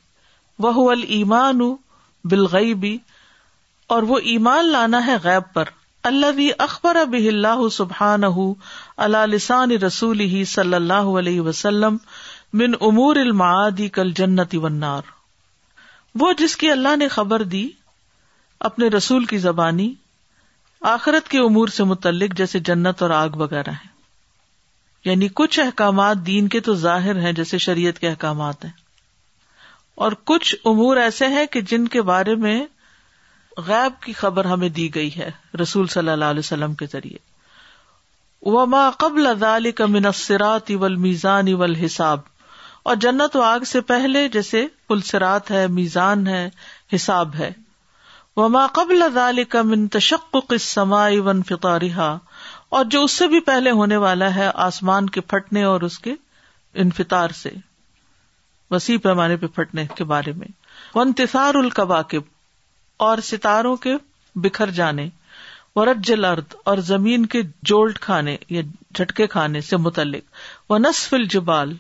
[0.65, 1.61] وہ المان
[2.29, 2.97] بالغیبی
[3.95, 5.76] اور وہ ایمان لانا ہے غیب پر
[6.09, 8.23] اللہ اخبر اب اللہ سبحان
[9.05, 11.97] اللہ لسان رسول ہی صلی اللہ علیہ وسلم
[12.59, 14.55] من امور الما دی کل جنت
[16.19, 17.67] وہ جس کی اللہ نے خبر دی
[18.67, 19.93] اپنے رسول کی زبانی
[20.93, 23.95] آخرت کے امور سے متعلق جیسے جنت اور آگ وغیرہ ہے
[25.05, 28.71] یعنی کچھ احکامات دین کے تو ظاہر ہیں جیسے شریعت کے احکامات ہیں
[30.05, 32.59] اور کچھ امور ایسے ہیں کہ جن کے بارے میں
[33.65, 35.29] غیب کی خبر ہمیں دی گئی ہے
[35.61, 37.19] رسول صلی اللہ علیہ وسلم کے ذریعے
[38.55, 42.19] وما قبل ذلك من الصراط والميزان والحساب
[42.91, 46.49] اور جنت و آگ سے پہلے جیسے پل سرات ہے میزان ہے
[46.93, 47.51] حساب ہے
[48.41, 52.37] وما قبل ذلك من تشقق السماء وانفطارها
[52.77, 56.13] اور جو اس سے بھی پہلے ہونے والا ہے آسمان کے پھٹنے اور اس کے
[56.87, 57.51] انفطار سے
[58.71, 60.47] وسیع پیمانے پہ پھٹنے کے بارے میں
[60.95, 62.15] وانتثار انتصار
[63.05, 63.93] اور ستاروں کے
[64.43, 65.07] بکھر جانے
[65.75, 68.61] ورج جل ارد اور زمین کے جولٹ کھانے یا
[68.93, 71.75] جھٹکے کھانے سے متعلق و نصف الجبال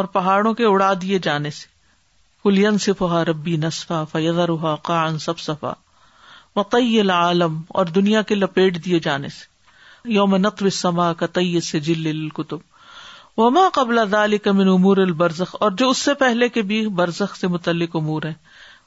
[0.00, 1.72] اور پہاڑوں کے اڑا دیے جانے سے
[2.44, 5.72] کلین سفا ربی نصفا فیضا روحا قان سب صفا
[6.56, 11.80] وقی العالم اور دنیا کے لپیٹ دیے جانے سے یوم نتو سما کا تیس سے
[11.88, 16.86] جل کتب وما قبل ذالک من امور البرزخ اور جو اس سے پہلے کے بھی
[17.02, 18.34] برزخ سے متعلق امور ہیں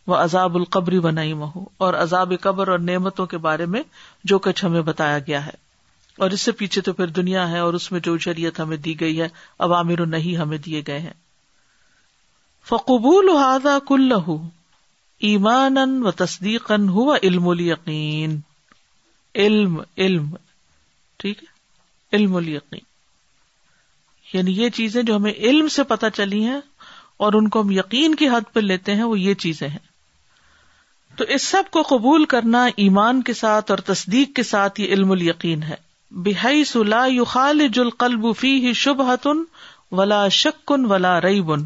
[0.08, 3.82] وہ عذاب القبری بنائی ہو اور عذاب قبر اور نعمتوں کے بارے میں
[4.32, 5.52] جو کچھ ہمیں بتایا گیا ہے
[6.26, 9.00] اور اس سے پیچھے تو پھر دنیا ہے اور اس میں جو شریعت ہمیں دی
[9.00, 9.28] گئی ہے
[9.68, 11.12] عوامر نہیں ہمیں دیے گئے ہیں
[12.70, 13.30] فقبول
[15.28, 18.40] ایمان ان و تصدیق علم الیقین
[19.44, 20.30] علم علم
[21.20, 22.80] ٹھیک ہے علم القین
[24.34, 26.60] یعنی یہ چیزیں جو ہمیں علم سے پتہ چلی ہیں
[27.26, 29.86] اور ان کو ہم یقین کی حد پہ لیتے ہیں وہ یہ چیزیں ہیں
[31.20, 35.12] تو اس سب کو قبول کرنا ایمان کے ساتھ اور تصدیق کے ساتھ یہ علم
[35.12, 35.76] القین ہے
[36.28, 39.16] بحائی جل قلب فی ہی شبہ
[40.00, 41.64] ولا شکن ولا رئی بن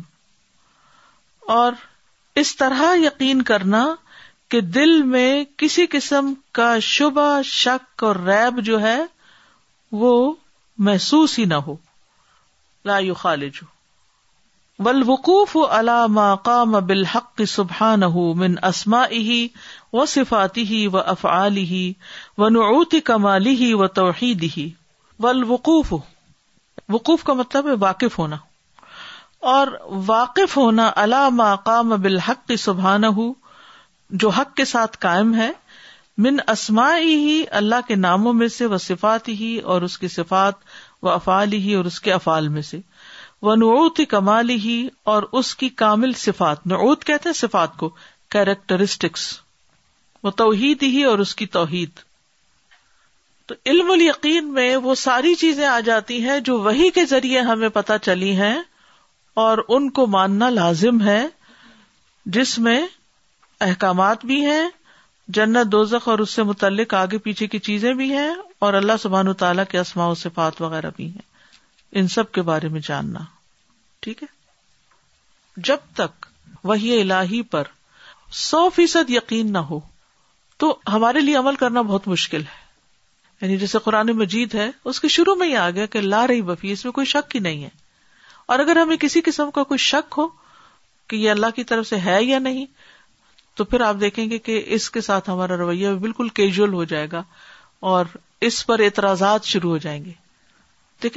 [1.58, 1.72] اور
[2.44, 3.84] اس طرح یقین کرنا
[4.52, 8.98] کہ دل میں کسی قسم کا شبہ شک اور ریب جو ہے
[10.04, 10.14] وہ
[10.88, 11.76] محسوس ہی نہ ہو
[12.92, 13.62] لا یو خالج
[14.86, 19.36] و الوقوف علاما قام بالحق سبحان ہُ من اسما ہی
[20.00, 21.82] و صفاتی ہی و افعالی ہی
[22.56, 24.68] نعت کمالی ہی و توحید ہی
[25.28, 28.38] و وقوف کا مطلب ہے واقف ہونا
[29.54, 29.68] اور
[30.06, 33.30] واقف ہونا علاما کا بالحق کی سبحان ہُ
[34.24, 35.52] جو حق کے ساتھ قائم ہے
[36.28, 40.66] من اسما ہی اللہ کے ناموں میں سے وہ صفات ہی اور اس کی صفات
[41.04, 42.80] و افعال ہی اور اس کے افعال میں سے
[43.46, 44.76] وہ نوت کمالی ہی
[45.12, 47.90] اور اس کی کامل صفات نوت کہتے ہیں صفات کو
[48.36, 49.22] کیریکٹرسٹکس
[50.24, 52.00] وہ توحید ہی اور اس کی توحید
[53.48, 57.70] تو علم الیقین میں وہ ساری چیزیں آ جاتی ہیں جو وہی کے ذریعے ہمیں
[57.80, 58.56] پتہ چلی ہیں
[59.46, 61.22] اور ان کو ماننا لازم ہے
[62.38, 62.80] جس میں
[63.68, 64.64] احکامات بھی ہیں
[65.38, 68.30] جنت دوزخ اور اس سے متعلق آگے پیچھے کی چیزیں بھی ہیں
[68.66, 71.30] اور اللہ سبحان و تعالیٰ کے اسماع و صفات وغیرہ بھی ہیں
[72.00, 73.20] ان سب کے بارے میں جاننا
[74.02, 74.28] ٹھیک ہے
[75.70, 76.26] جب تک
[76.66, 77.64] وہی الہی پر
[78.48, 79.80] سو فیصد یقین نہ ہو
[80.60, 82.60] تو ہمارے لیے عمل کرنا بہت مشکل ہے
[83.42, 86.42] یعنی جیسے قرآن مجید ہے اس کے شروع میں ہی آ گیا کہ لا رہی
[86.50, 87.70] بفی اس میں کوئی شک ہی نہیں ہے
[88.54, 90.28] اور اگر ہمیں کسی قسم کا کوئی شک ہو
[91.10, 92.66] کہ یہ اللہ کی طرف سے ہے یا نہیں
[93.58, 97.08] تو پھر آپ دیکھیں گے کہ اس کے ساتھ ہمارا رویہ بالکل کیجول ہو جائے
[97.12, 97.24] گا
[97.94, 98.06] اور
[98.50, 100.12] اس پر اعتراضات شروع ہو جائیں گے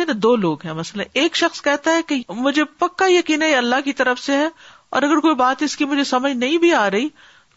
[0.07, 3.81] نا دو لوگ ہیں مسئلہ ایک شخص کہتا ہے کہ مجھے پکا یقین ہے اللہ
[3.85, 4.49] کی طرف سے ہے
[4.97, 7.09] اور اگر کوئی بات اس کی مجھے سمجھ نہیں بھی آ رہی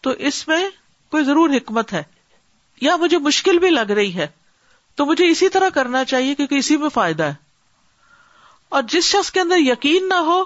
[0.03, 0.63] تو اس میں
[1.11, 2.03] کوئی ضرور حکمت ہے
[2.81, 4.27] یا مجھے مشکل بھی لگ رہی ہے
[4.95, 7.33] تو مجھے اسی طرح کرنا چاہیے کیونکہ اسی میں فائدہ ہے
[8.77, 10.43] اور جس شخص کے اندر یقین نہ ہو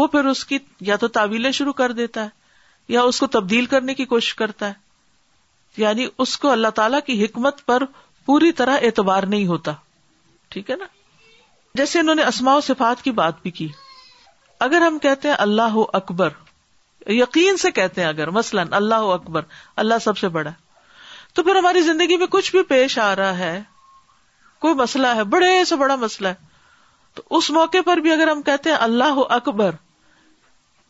[0.00, 0.58] وہ پھر اس کی
[0.90, 2.42] یا تو تعویلیں شروع کر دیتا ہے
[2.92, 4.82] یا اس کو تبدیل کرنے کی کوشش کرتا ہے
[5.76, 7.84] یعنی اس کو اللہ تعالی کی حکمت پر
[8.26, 9.72] پوری طرح اعتبار نہیں ہوتا
[10.50, 10.84] ٹھیک ہے نا
[11.78, 13.66] جیسے انہوں نے اسماء و صفات کی بات بھی کی
[14.66, 16.32] اگر ہم کہتے ہیں اللہ اکبر
[17.12, 19.42] یقین سے کہتے ہیں اگر مثلاً اللہ اکبر
[19.82, 20.50] اللہ سب سے بڑا
[21.38, 23.60] تو پھر ہماری زندگی میں کچھ بھی پیش آ رہا ہے
[24.66, 26.42] کوئی مسئلہ ہے بڑے سے بڑا مسئلہ ہے
[27.14, 29.70] تو اس موقع پر بھی اگر ہم کہتے ہیں اللہ اکبر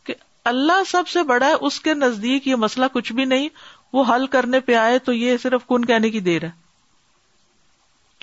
[0.06, 0.14] کہ
[0.52, 3.48] اللہ سب سے بڑا ہے اس کے نزدیک یہ مسئلہ کچھ بھی نہیں
[3.92, 6.50] وہ حل کرنے پہ آئے تو یہ صرف کن کہنے کی دیر ہے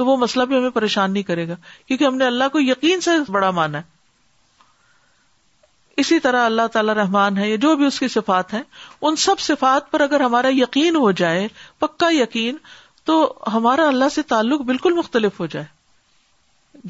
[0.02, 1.56] تو وہ مسئلہ بھی ہمیں پریشان نہیں کرے گا
[1.88, 3.90] کیونکہ ہم نے اللہ کو یقین سے بڑا مانا ہے
[6.04, 8.62] اسی طرح اللہ تعالی رحمان ہے یا جو بھی اس کی صفات ہیں
[9.10, 11.48] ان سب صفات پر اگر ہمارا یقین ہو جائے
[11.80, 12.58] پکا یقین
[13.10, 13.20] تو
[13.54, 15.66] ہمارا اللہ سے تعلق بالکل مختلف ہو جائے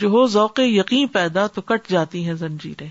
[0.03, 2.89] جو ہو ذوق یقین پیدا تو کٹ جاتی ہیں زنجیریں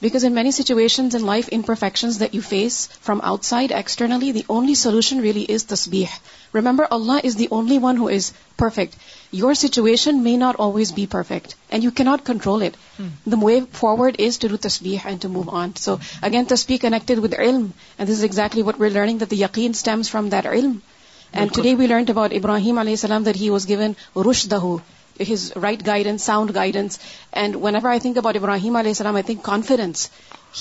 [0.00, 6.84] pride imperfections the you face from outside externally the only solution really is تسبیر remember
[6.96, 8.96] Allah is the only one who is perfect
[9.36, 14.38] your situation may not always be perfect and you can not control it forward is
[14.38, 14.48] to
[25.86, 26.98] guidance sound guidance
[27.32, 27.56] and
[28.02, 30.08] think about Ibrahim علیہ السلام confidence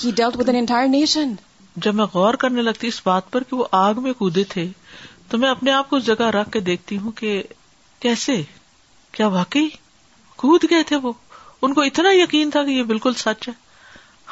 [0.04, 1.34] he dealt with an entire nation
[1.86, 4.68] جب میں غور کرنے لگتی اس بات پر کہ وہ آگ میں کودے تھے
[5.30, 7.42] تو میں اپنے آپ کو جگہ رکھ کے دیکھتی ہوں کہ
[8.00, 8.42] کیسے
[9.18, 9.68] کیا واقعی
[10.42, 11.12] کود گئے تھے وہ
[11.66, 13.52] ان کو اتنا یقین تھا کہ یہ بالکل سچ ہے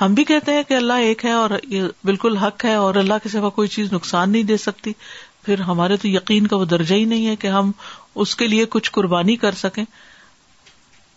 [0.02, 3.22] ہم بھی کہتے ہیں کہ اللہ ایک ہے اور یہ بالکل حق ہے اور اللہ
[3.24, 4.91] کے سوا کوئی چیز نقصان نہیں دے سکتی
[5.46, 7.72] پھر ہمارے تو یقین کا وہ درجہ ہی نہیں ہے کہ ہم
[8.24, 9.84] اس کے لیے کچھ قربانی کر سکیں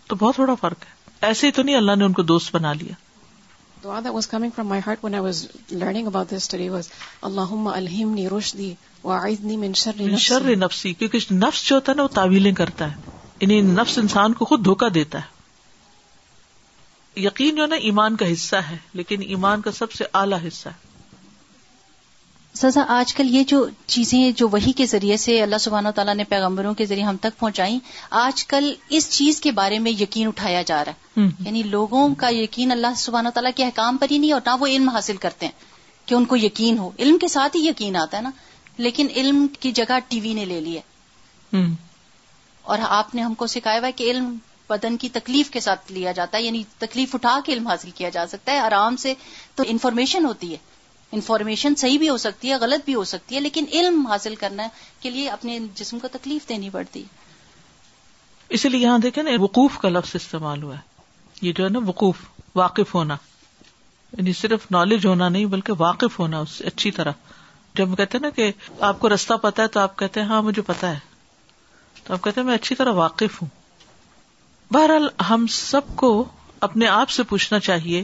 [0.09, 0.93] تو بہت تھوڑا فرق ہے
[1.29, 3.01] ایسے ہی تو نہیں اللہ نے ان کو دوست بنا لیا
[10.65, 14.45] نفسی کیونکہ نفس جو ہوتا ہے نا وہ تعویلیں کرتا ہے یعنی نفس انسان کو
[14.45, 15.33] خود دھوکا دیتا ہے
[17.23, 20.83] یقین جو نا ایمان کا حصہ ہے لیکن ایمان کا سب سے اعلیٰ حصہ ہے
[22.61, 26.25] سزا آج کل یہ جو چیزیں جو وہی کے ذریعے سے اللہ سبحانہ تعالیٰ نے
[26.29, 27.79] پیغمبروں کے ذریعے ہم تک پہنچائیں
[28.25, 32.29] آج کل اس چیز کے بارے میں یقین اٹھایا جا رہا ہے یعنی لوگوں کا
[32.35, 35.47] یقین اللہ سبحانہ تعالیٰ کے احکام پر ہی نہیں اور نہ وہ علم حاصل کرتے
[35.47, 38.31] ہیں کہ ان کو یقین ہو علم کے ساتھ ہی یقین آتا ہے نا
[38.87, 41.65] لیکن علم کی جگہ ٹی وی نے لے لی ہے
[42.73, 44.35] اور آپ نے ہم کو سکھایا ہوا ہے کہ علم
[44.69, 48.09] بدن کی تکلیف کے ساتھ لیا جاتا ہے یعنی تکلیف اٹھا کے علم حاصل کیا
[48.13, 49.13] جا سکتا ہے آرام سے
[49.55, 50.57] تو انفارمیشن ہوتی ہے
[51.17, 54.67] انفارمیشن صحیح بھی ہو سکتی ہے غلط بھی ہو سکتی ہے لیکن علم حاصل کرنے
[55.01, 57.23] کے لیے اپنے جسم کو تکلیف دینی پڑتی ہے
[58.57, 60.81] اسی لیے یہاں دیکھیں نا وقوف کا لفظ استعمال ہوا ہے
[61.43, 62.25] یہ جو ہے نا وقوف
[62.57, 63.17] واقف ہونا
[64.17, 67.13] یعنی صرف نالج ہونا نہیں بلکہ واقف ہونا اس سے اچھی طرح
[67.75, 68.51] جب ہم کہتے ہیں نا کہ
[68.89, 70.99] آپ کو رستہ پتا ہے تو آپ کہتے ہیں ہاں مجھے پتا ہے
[72.05, 73.49] تو آپ کہتے ہیں میں اچھی طرح واقف ہوں
[74.75, 76.11] بہرحال ہم سب کو
[76.67, 78.03] اپنے آپ سے پوچھنا چاہیے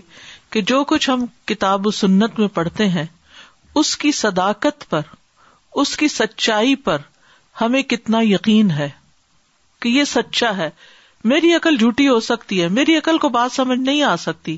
[0.52, 3.04] کہ جو کچھ ہم کتاب و سنت میں پڑھتے ہیں
[3.82, 5.00] اس کی صداقت پر
[5.80, 6.98] اس کی سچائی پر
[7.60, 8.88] ہمیں کتنا یقین ہے
[9.82, 10.68] کہ یہ سچا ہے
[11.32, 14.56] میری عقل جھوٹی ہو سکتی ہے میری عقل کو بات سمجھ نہیں آ سکتی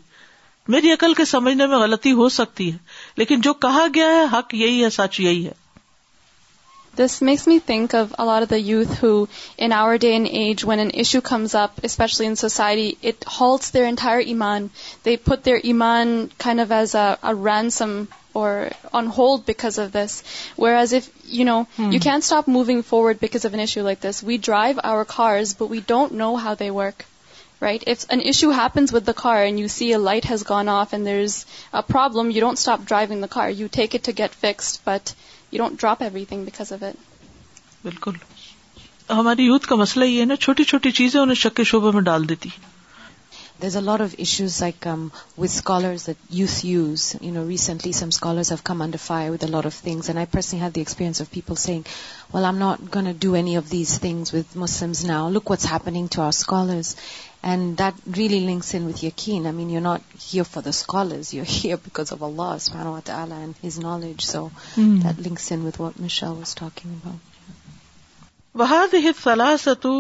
[0.75, 2.77] میری عقل کے سمجھنے میں غلطی ہو سکتی ہے
[3.17, 5.53] لیکن جو کہا گیا ہے حق یہی ہے سچ یہی ہے
[6.95, 10.29] This makes me think of a lot of the youth who, in our day and
[10.29, 14.71] age, when an issue comes up, especially in society, it halts their entire iman.
[15.03, 20.23] They put their iman kind of as a ransom or on hold because of this.
[20.57, 21.91] Whereas if, hmm.
[21.91, 24.23] you can't stop moving forward because of an issue like this.
[24.23, 27.07] We drive our cars, but we don't know how they work.
[27.59, 27.83] Right?
[27.87, 30.93] If an issue happens with the car and you see a light has gone off
[30.93, 33.49] and there's a problem, you don't stop driving the car.
[33.49, 35.15] You take it to get fixed, but
[35.53, 36.95] you don't drop everything because of it
[37.85, 38.13] بالکل
[39.17, 40.53] ہماری youth کا مسئلہ یہ ہے
[42.05, 42.49] ڈال دیتی
[43.63, 45.09] there's a lot of issues لائکرو
[47.49, 48.03] ریسنٹلیز
[54.33, 54.59] with
[55.59, 56.87] scholars
[57.45, 58.89] فلاسطو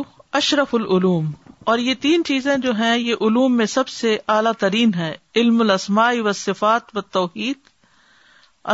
[0.02, 0.28] hmm.
[0.38, 1.24] اشرف العلوم
[1.70, 5.60] اور یہ تین چیزیں جو ہیں یہ علوم میں سب سے اعلیٰ ترین ہے علم
[5.60, 7.58] الاسماء و صفات و توحید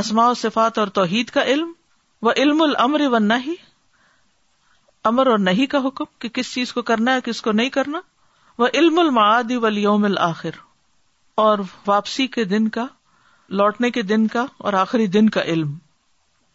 [0.02, 1.72] اسماء و صفات اور توحید کا علم
[2.22, 3.58] و علم المر و نہیں
[5.10, 8.00] امر اور نہیں کا حکم کہ کس چیز کو کرنا ہے کس کو نہیں کرنا
[8.58, 9.18] وہ علم
[10.04, 10.56] الآخر
[11.42, 12.86] اور واپسی کے دن کا
[13.60, 15.76] لوٹنے کے دن کا اور آخری دن کا علم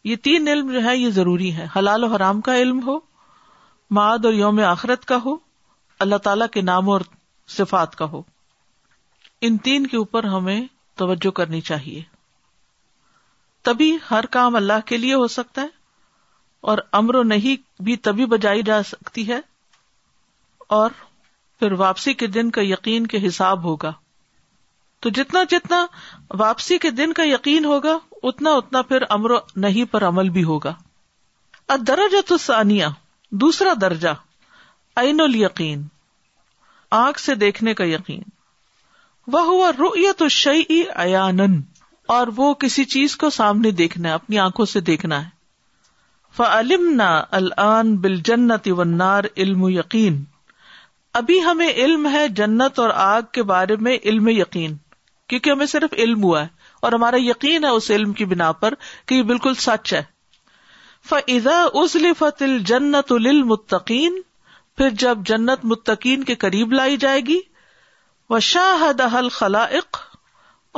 [0.03, 2.97] یہ تین علم جو ہے یہ ضروری ہے حلال و حرام کا علم ہو
[3.99, 5.35] معاد اور یوم آخرت کا ہو
[6.05, 7.01] اللہ تعالی کے نام اور
[7.57, 8.21] صفات کا ہو
[9.47, 10.59] ان تین کے اوپر ہمیں
[10.99, 12.01] توجہ کرنی چاہیے
[13.67, 15.67] تبھی ہر کام اللہ کے لیے ہو سکتا ہے
[16.71, 19.39] اور امر و نہیں بھی تبھی بجائی جا سکتی ہے
[20.79, 20.91] اور
[21.59, 23.91] پھر واپسی کے دن کا یقین کے حساب ہوگا
[25.03, 25.85] تو جتنا جتنا
[26.39, 27.97] واپسی کے دن کا یقین ہوگا
[28.29, 29.31] اتنا اتنا پھر امر
[29.65, 30.73] نہیں پر عمل بھی ہوگا
[31.87, 32.85] درجہ تو ثانیہ
[33.41, 34.13] دوسرا درجہ
[35.35, 35.83] یقین
[36.97, 38.21] آنکھ سے دیکھنے کا یقین
[39.33, 41.49] وہ ہوا رو یا تو شعن
[42.15, 45.29] اور وہ کسی چیز کو سامنے دیکھنا ہے اپنی آنکھوں سے دیکھنا ہے
[46.37, 47.09] فعلمنا
[47.41, 49.01] نہ بالجنت بل
[49.37, 50.23] علم یقین
[51.19, 54.75] ابھی ہمیں علم ہے جنت اور آگ کے بارے میں علم یقین
[55.29, 56.47] کیونکہ ہمیں صرف علم ہوا ہے
[56.85, 58.73] اور ہمارا یقین ہے اس علم کی بنا پر
[59.07, 60.01] کہ یہ بالکل سچ ہے
[61.09, 64.19] فضا ازل فتل جنت المتقین
[64.77, 67.39] پھر جب جنت متقین کے قریب لائی جائے گی
[68.29, 69.65] و شاہد دہل خلا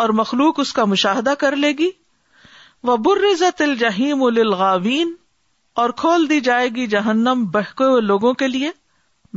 [0.03, 1.89] اور مخلوق اس کا مشاہدہ کر لے گی
[2.87, 5.13] وہ برزت الجہیم الغاوین
[5.83, 7.43] اور کھول دی جائے گی جہنم
[7.79, 8.69] ہوئے لوگوں کے لیے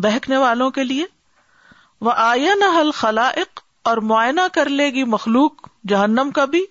[0.04, 1.04] بہکنے والوں کے لیے
[2.06, 6.64] وہ آیا نہ حل خلاق اور معائنہ کر لے گی مخلوق جہنم کا بھی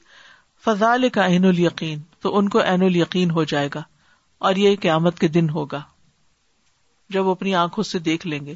[0.65, 3.81] فضال کا عین ال یقین تو ان کو عین القین ہو جائے گا
[4.47, 5.81] اور یہ قیامت کے دن ہوگا
[7.15, 8.55] جب وہ اپنی آنکھوں سے دیکھ لیں گے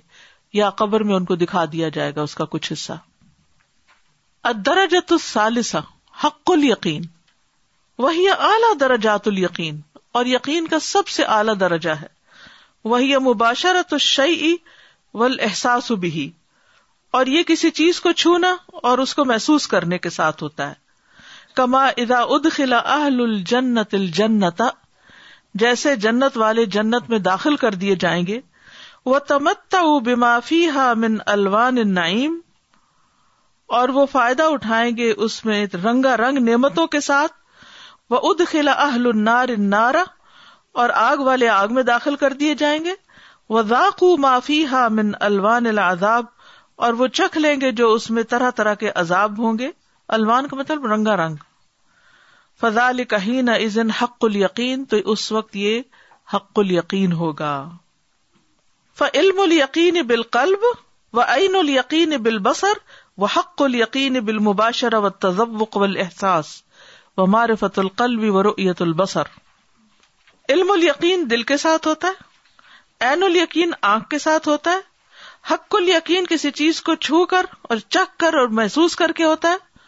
[0.60, 2.94] یا قبر میں ان کو دکھا دیا جائے گا اس کا کچھ حصہ
[4.52, 5.80] ادراجالسا
[6.24, 7.02] حق القین
[8.06, 9.80] وہی اعلی درجات القین
[10.20, 12.08] اور یقین کا سب سے اعلی درجہ ہے
[12.90, 14.54] وہی مباشرت تو شعی
[15.14, 16.30] و احساس بھی
[17.18, 18.56] اور یہ کسی چیز کو چھونا
[18.90, 20.80] اور اس کو محسوس کرنے کے ساتھ ہوتا ہے
[21.56, 22.20] کما ادا
[22.76, 24.62] اہل الجنت الجنت
[25.64, 28.40] جیسے جنت والے جنت میں داخل کر دیے جائیں گے
[29.06, 29.98] وہ تمتا او
[30.76, 32.40] ہا من الوان نعیم
[33.80, 37.34] اور وہ فائدہ اٹھائیں گے اس میں رنگا رنگ نعمتوں کے ساتھ
[38.10, 40.04] وہ اد خلا اہل النار نارا
[40.80, 42.94] اور آگ والے آگ میں داخل کر دیے جائیں گے
[43.54, 46.26] وزاقو معافی ہا من الوان العذاب
[46.86, 49.70] اور وہ چکھ لیں گے جو اس میں طرح طرح کے عذاب ہوں گے
[50.18, 51.36] الوان کا مطلب رنگا رنگ
[52.62, 52.88] فضا
[53.54, 55.82] ازن حق القین تو اس وقت یہ
[56.34, 57.54] حق القین ہوگا
[58.98, 60.66] ف علم یقین بالقلب
[61.18, 62.78] و عین القین بال بسر
[63.22, 64.20] و حق القین
[64.50, 66.56] مباشر و تضبق و احساس
[67.18, 69.32] و مارفت القلب و رویت البصر
[70.54, 74.90] علم یقین دل کے ساتھ ہوتا ہے این الیقین آنکھ کے ساتھ ہوتا ہے
[75.52, 79.50] حق الیقین کسی چیز کو چھو کر اور چکھ کر اور محسوس کر کے ہوتا
[79.50, 79.80] ہے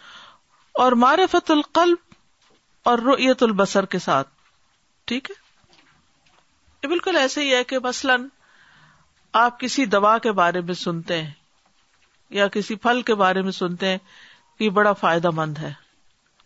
[0.83, 4.29] اور معرفت القلب اور رویت البصر کے ساتھ
[5.11, 8.27] ٹھیک ہے بالکل ایسے ہی ہے کہ مثلاً
[9.41, 11.31] آپ کسی دوا کے بارے میں سنتے ہیں
[12.39, 13.97] یا کسی پھل کے بارے میں سنتے ہیں
[14.59, 15.73] یہ بڑا فائدہ مند ہے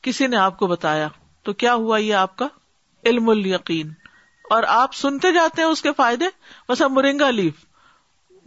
[0.08, 1.08] کسی نے آپ کو بتایا
[1.46, 2.48] تو کیا ہوا یہ آپ کا
[3.12, 3.92] علم الیقین
[4.56, 6.26] اور آپ سنتے جاتے ہیں اس کے فائدے
[6.70, 7.66] بس اب مرنگا لیف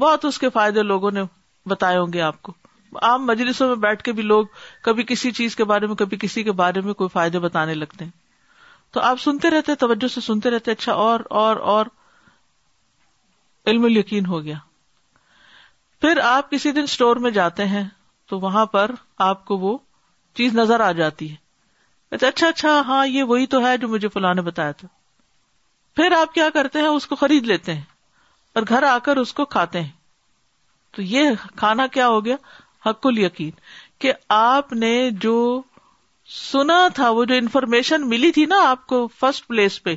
[0.01, 1.23] بہت اس کے فائدے لوگوں نے
[1.69, 2.53] بتائے ہوں گے آپ کو
[3.09, 4.47] عام مجلسوں میں بیٹھ کے بھی لوگ
[4.85, 8.05] کبھی کسی چیز کے بارے میں کبھی کسی کے بارے میں کوئی فائدے بتانے لگتے
[8.05, 8.11] ہیں
[8.93, 11.87] تو آپ سنتے رہتے توجہ سے سنتے رہتے اچھا اور اور اور
[13.71, 14.55] علم یقین ہو گیا
[16.01, 17.85] پھر آپ کسی دن اسٹور میں جاتے ہیں
[18.29, 18.91] تو وہاں پر
[19.29, 19.77] آپ کو وہ
[20.37, 24.35] چیز نظر آ جاتی ہے اچھا اچھا ہاں یہ وہی تو ہے جو مجھے فلاں
[24.35, 24.89] نے بتایا تھا
[25.97, 27.82] پھر آپ کیا کرتے ہیں اس کو خرید لیتے ہیں
[28.59, 29.91] اور گھر آ کر اس کو کھاتے ہیں
[30.97, 32.36] تو یہ کھانا کیا ہو گیا
[32.86, 33.51] حق یقین
[34.01, 35.34] کہ آپ نے جو
[36.34, 39.95] سنا تھا وہ جو انفارمیشن ملی تھی نا آپ کو فرسٹ پلیس پہ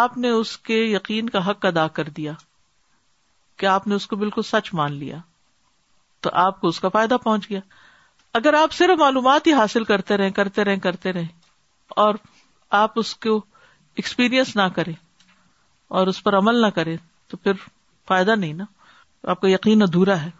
[0.00, 2.32] آپ نے اس کے یقین کا حق ادا کر دیا
[3.58, 5.16] کہ آپ نے اس کو بالکل سچ مان لیا
[6.26, 7.60] تو آپ کو اس کا فائدہ پہنچ گیا
[8.38, 11.26] اگر آپ صرف معلومات ہی حاصل کرتے رہے کرتے رہے کرتے رہے
[12.04, 12.14] اور
[12.84, 13.40] آپ اس کو
[14.00, 14.92] ایکسپیرئنس نہ کرے
[15.98, 16.96] اور اس پر عمل نہ کرے
[17.30, 17.64] تو پھر
[18.08, 18.64] فائدہ نہیں نا
[19.32, 20.30] آپ کا یقین ادھورا ہے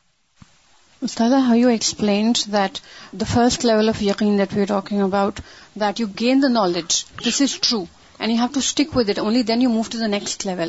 [1.08, 2.78] استاد how you explained that
[3.20, 5.40] the first level of یقین that we are talking about
[5.80, 7.84] that you gain the knowledge this is true
[8.18, 10.68] and you have to stick with it only then you move to the next level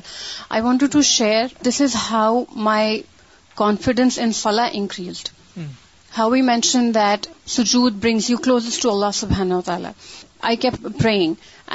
[0.56, 3.02] I want to share this is how my
[3.64, 5.30] confidence in فلا increased
[6.18, 7.28] how we mention that
[7.60, 9.92] سجود brings you close to اللہ سب تعالیٰ
[10.50, 11.10] I keep پر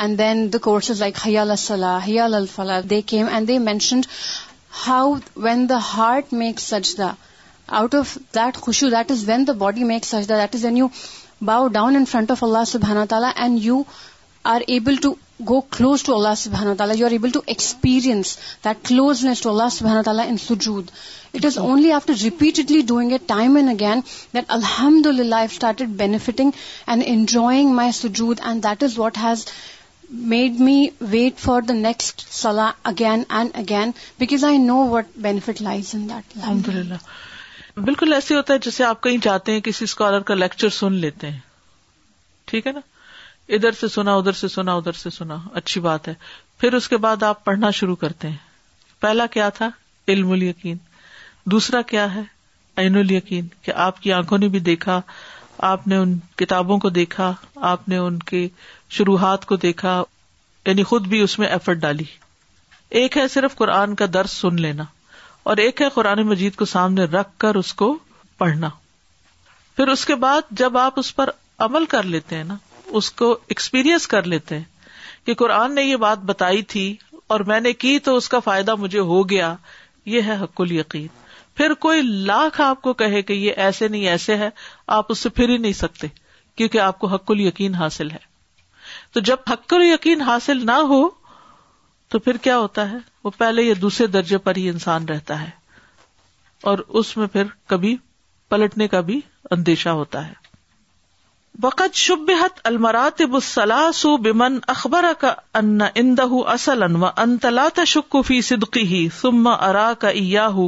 [0.02, 4.06] and then course courses like حیال صلاح حیال الفلاح they came and they mentioned
[4.86, 5.12] how
[5.44, 7.10] when the heart make such the
[7.80, 10.76] out of that خوشو that is when the body make such the that is an
[10.76, 10.88] you
[11.44, 13.82] bow down in front of اللہ سبحانہ تعالیٰ and you
[14.54, 15.12] are able to
[15.48, 19.68] go close to اللہ سبحانہ تعالیٰ you are able to experience that closeness to اللہ
[19.72, 20.90] سبحانہ تعالیٰ in سجود
[21.34, 24.00] it is only after repeatedly doing it time and again
[24.34, 26.50] that الحمد للہ I started benefiting
[26.86, 29.44] and enjoying my سجود and that is what has
[30.10, 35.62] made me wait for the next سلا again and again because I know what bet
[35.62, 36.94] lies in that الحمد للہ
[37.84, 41.30] بالکل ایسے ہوتا ہے جیسے آپ کہیں جاتے ہیں کسی اسکالر کا لیکچر سن لیتے
[41.30, 41.38] ہیں
[42.50, 42.80] ٹھیک ہے نا
[43.54, 46.14] ادھر سے سنا ادھر سے سنا ادھر سے سنا اچھی بات ہے
[46.60, 48.36] پھر اس کے بعد آپ پڑھنا شروع کرتے ہیں
[49.00, 49.68] پہلا کیا تھا
[50.08, 50.76] علم ال یقین
[51.52, 52.22] دوسرا کیا ہے
[52.82, 55.00] عین ال یقین کہ آپ کی آنکھوں نے بھی دیکھا
[55.68, 57.32] آپ نے ان کتابوں کو دیکھا
[57.70, 58.46] آپ نے ان کے
[58.96, 60.02] شروحات کو دیکھا
[60.66, 62.04] یعنی خود بھی اس میں ایفرٹ ڈالی
[62.98, 64.84] ایک ہے صرف قرآن کا درس سن لینا
[65.50, 67.96] اور ایک ہے قرآن مجید کو سامنے رکھ کر اس کو
[68.38, 68.68] پڑھنا
[69.76, 71.30] پھر اس کے بعد جب آپ اس پر
[71.66, 72.56] عمل کر لیتے ہیں نا
[73.00, 74.64] اس کو ایکسپیرئنس کر لیتے ہیں
[75.26, 76.94] کہ قرآن نے یہ بات بتائی تھی
[77.34, 79.54] اور میں نے کی تو اس کا فائدہ مجھے ہو گیا
[80.14, 81.06] یہ ہے حق القین
[81.56, 84.48] پھر کوئی لاکھ آپ کو کہے کہ یہ ایسے نہیں ایسے ہے
[84.96, 86.06] آپ اس سے پھر ہی نہیں سکتے
[86.56, 88.18] کیونکہ آپ کو حق القین حاصل ہے
[89.12, 91.00] تو جب حق یقین حاصل نہ ہو
[92.14, 95.48] تو پھر کیا ہوتا ہے وہ پہلے یا دوسرے درجے پر ہی انسان رہتا ہے
[96.70, 97.96] اور اس میں پھر کبھی
[98.48, 99.20] پلٹنے کا بھی
[99.56, 100.32] اندیشہ ہوتا ہے
[101.64, 103.20] وقت شبحت المرات
[104.24, 105.28] بمن اخبر کا
[105.60, 110.58] ان اندہ اصل ان انتلا تلا فی صدقی ہی سم ارا کا ایاہ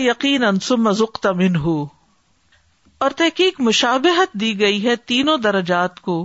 [0.00, 6.16] یقین اور تحقیق مشابہت دی گئی ہے تینوں درجات کو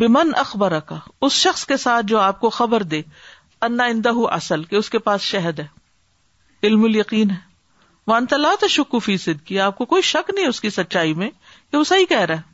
[0.00, 0.96] بمن اخبر کا
[1.28, 3.00] اس شخص کے ساتھ جو آپ کو خبر دے
[3.68, 5.66] انا اندہ اصل اس کے پاس شہد ہے
[6.68, 7.36] علم القین ہے
[8.06, 11.30] وہ انتلا شکوفی صدقی آپ کو کوئی شک نہیں اس کی سچائی میں
[11.74, 12.52] کہ وہ صحیح کہہ رہا ہے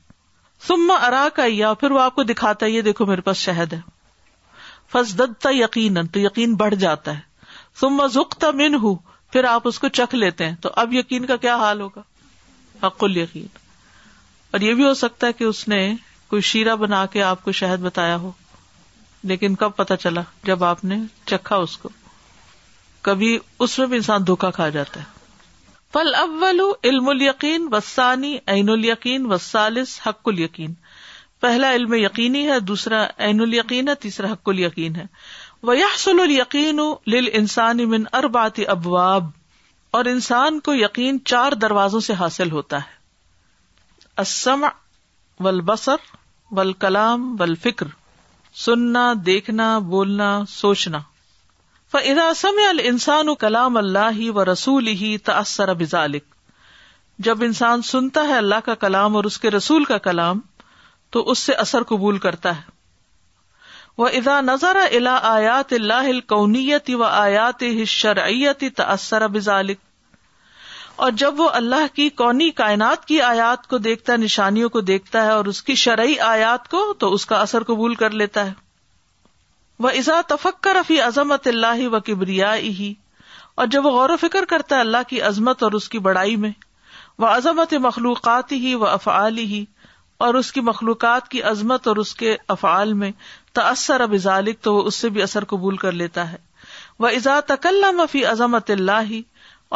[0.66, 3.72] سما ارا کا یا پھر وہ آپ کو دکھاتا ہے یہ دیکھو میرے پاس شہد
[3.72, 3.80] ہے
[4.92, 8.94] فضدتا یقیناً تو یقین بڑھ جاتا ہے سما زخ من ہوں
[9.32, 12.02] پھر آپ اس کو چکھ لیتے ہیں تو اب یقین کا کیا حال ہوگا
[12.86, 13.46] حق یقین
[14.52, 15.80] اور یہ بھی ہو سکتا ہے کہ اس نے
[16.30, 18.30] کوئی شیرہ بنا کے آپ کو شہد بتایا ہو
[19.32, 20.98] لیکن کب پتا چلا جب آپ نے
[21.32, 21.88] چکھا اس کو
[23.10, 25.18] کبھی اس میں بھی انسان دھوکا کھا جاتا ہے
[25.94, 30.74] فل اول علم القین وسانی عین ال یقین و سالس حق القین
[31.44, 35.06] پہلا علم یقینی ہے دوسرا عین ال یقین ہے تیسرا حق القین ہے
[35.68, 36.80] وہ یحسل القین
[37.14, 39.28] لل انسانی من اربات ابواب
[39.98, 42.98] اور انسان کو یقین چار دروازوں سے حاصل ہوتا ہے
[44.26, 44.64] اسم
[45.44, 46.08] و البصر
[46.58, 47.92] ولکلام و الفکر
[48.66, 50.98] سننا دیکھنا بولنا سوچنا
[51.94, 56.22] فضا سم السان و کلام اللہ و رسول ہی تأثر بزالک
[57.28, 60.40] جب انسان سنتا ہے اللہ کا کلام اور اس کے رسول کا کلام
[61.16, 66.28] تو اس سے اثر قبول کرتا ہے وہ ادا نظر الا آیات اللہ القونیت
[66.86, 67.64] کونیتی و آیات
[67.96, 69.78] شرعیتی تأثر بزالک
[71.06, 75.24] اور جب وہ اللہ کی کونی کائنات کی آیات کو دیکھتا ہے نشانیوں کو دیکھتا
[75.24, 78.52] ہے اور اس کی شرعی آیات کو تو اس کا اثر قبول کر لیتا ہے
[79.84, 82.54] وہ ازا تفکر افی عظمت اللہ و کبریا
[83.60, 86.34] اور جب وہ غور و فکر کرتا ہے اللہ کی عظمت اور اس کی بڑائی
[86.42, 86.50] میں
[87.22, 89.64] وہ عظمت مخلوقات ہی و افعال ہی
[90.26, 93.10] اور اس کی مخلوقات کی عظمت اور اس کے افعال میں
[93.58, 96.36] تأثر اب ذالق تو وہ اس سے بھی اثر قبول کر لیتا ہے
[97.04, 97.38] وہ ازا
[98.02, 99.12] مفی عظمت اللہ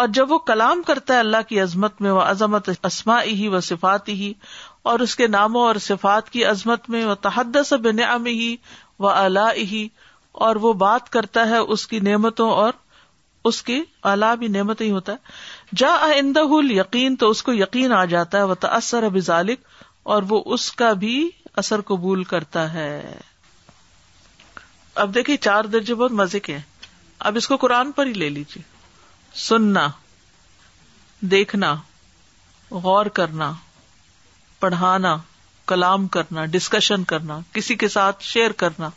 [0.02, 3.60] اور جب وہ کلام کرتا ہے اللہ کی عظمت میں وہ عظمت اسما ہی و
[3.70, 4.32] صفات ہی
[4.92, 8.54] اور اس کے ناموں اور صفات کی عظمت میں وہ تحدس بن ہی
[9.00, 9.08] و
[9.70, 9.86] ہی
[10.46, 12.72] اور وہ بات کرتا ہے اس کی نعمتوں اور
[13.48, 13.80] اس کی
[14.38, 16.40] بھی نعمت ہی ہوتا ہے جا آئندہ
[16.72, 19.64] یقین تو اس کو یقین آ جاتا ہے وہ تأثر اب ذالک
[20.14, 21.14] اور وہ اس کا بھی
[21.62, 22.88] اثر قبول کرتا ہے
[25.02, 26.62] اب دیکھیے چار درجے بہت مزے کے ہیں
[27.28, 28.62] اب اس کو قرآن پر ہی لے لیجیے
[29.48, 29.86] سننا
[31.30, 31.74] دیکھنا
[32.82, 33.52] غور کرنا
[34.60, 35.16] پڑھانا
[35.72, 38.88] کلام کرنا ڈسکشن کرنا کسی کے ساتھ شیئر کرنا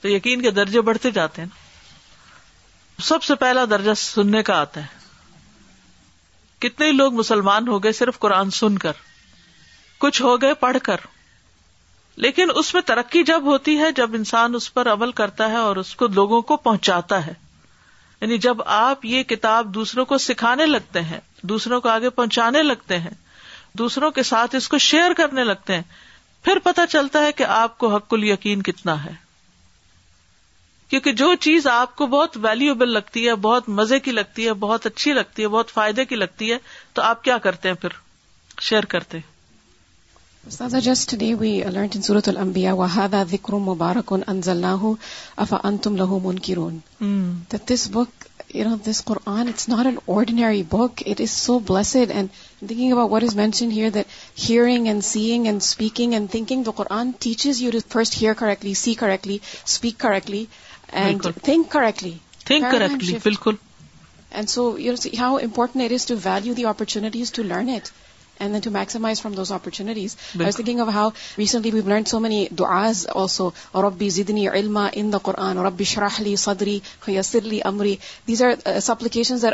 [0.00, 4.80] تو یقین کے درجے بڑھتے جاتے ہیں نا سب سے پہلا درجہ سننے کا آتا
[4.82, 4.96] ہے
[6.66, 8.92] کتنے لوگ مسلمان ہو گئے صرف قرآن سن کر
[10.04, 11.00] کچھ ہو گئے پڑھ کر
[12.24, 15.76] لیکن اس میں ترقی جب ہوتی ہے جب انسان اس پر عمل کرتا ہے اور
[15.82, 17.32] اس کو لوگوں کو پہنچاتا ہے
[18.20, 21.20] یعنی جب آپ یہ کتاب دوسروں کو سکھانے لگتے ہیں
[21.52, 23.10] دوسروں کو آگے پہنچانے لگتے ہیں
[23.78, 25.82] دوسروں کے ساتھ اس کو شیئر کرنے لگتے ہیں
[26.44, 29.12] پھر پتا چلتا ہے کہ آپ کو حق الیقین کتنا ہے
[30.92, 34.86] کیونکہ جو چیز آپ کو بہت ویلیوبل لگتی ہے بہت مزے کی لگتی ہے بہت
[34.90, 36.58] اچھی لگتی ہے بہت فائدے کی لگتی ہے
[36.98, 37.98] تو آپ کیا کرتے ہیں پھر
[38.68, 39.26] شیئر کرتے ہیں
[40.86, 44.94] just day we alert in سورت المبیا وحادا ذکر مبارکن انزل نہ ہو
[45.44, 46.78] افا ان تم لہو من کی رون
[47.72, 48.24] this book
[48.86, 54.86] this Quran it's not an ordinary book it is so blessed and ز mention hearing
[54.86, 59.36] and seeing and speaking and thinking the Quran teachers use first hear correctly see correctly
[59.66, 60.44] speak correctly
[60.92, 61.26] and
[61.70, 62.12] correctly
[64.48, 65.06] so your
[65.42, 67.88] important is to value the opportunities to learn it
[68.40, 72.48] and then to maximise from this اپورچونیٹیزنگ ابا how recently
[73.86, 77.94] عبی زدنی علم ان قرآن اور عبی شراحلی صدری خیاسلی امری
[78.26, 79.44] these applications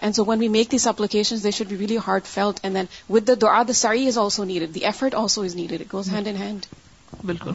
[0.00, 1.96] and so when we make this application they should be really
[2.34, 5.42] heartfelt and then with the do or the Sai is also needed the effort also
[5.42, 6.66] is needed it goes hand in hand
[7.30, 7.52] بالکل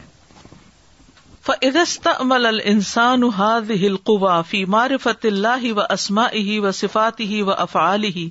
[1.48, 8.26] فإذا عمل الإنسان هذه القوى في معرفة الله وأسمائه وصفاته وأفعاله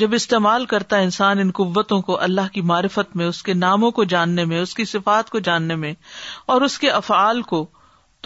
[0.00, 4.04] جب استعمال کرتا انسان ان قوتوں کو اللہ کی معرفت میں اس کے ناموں کو
[4.12, 5.92] جاننے میں اس کی صفات کو جاننے میں
[6.54, 7.58] اور اس کے افعال کو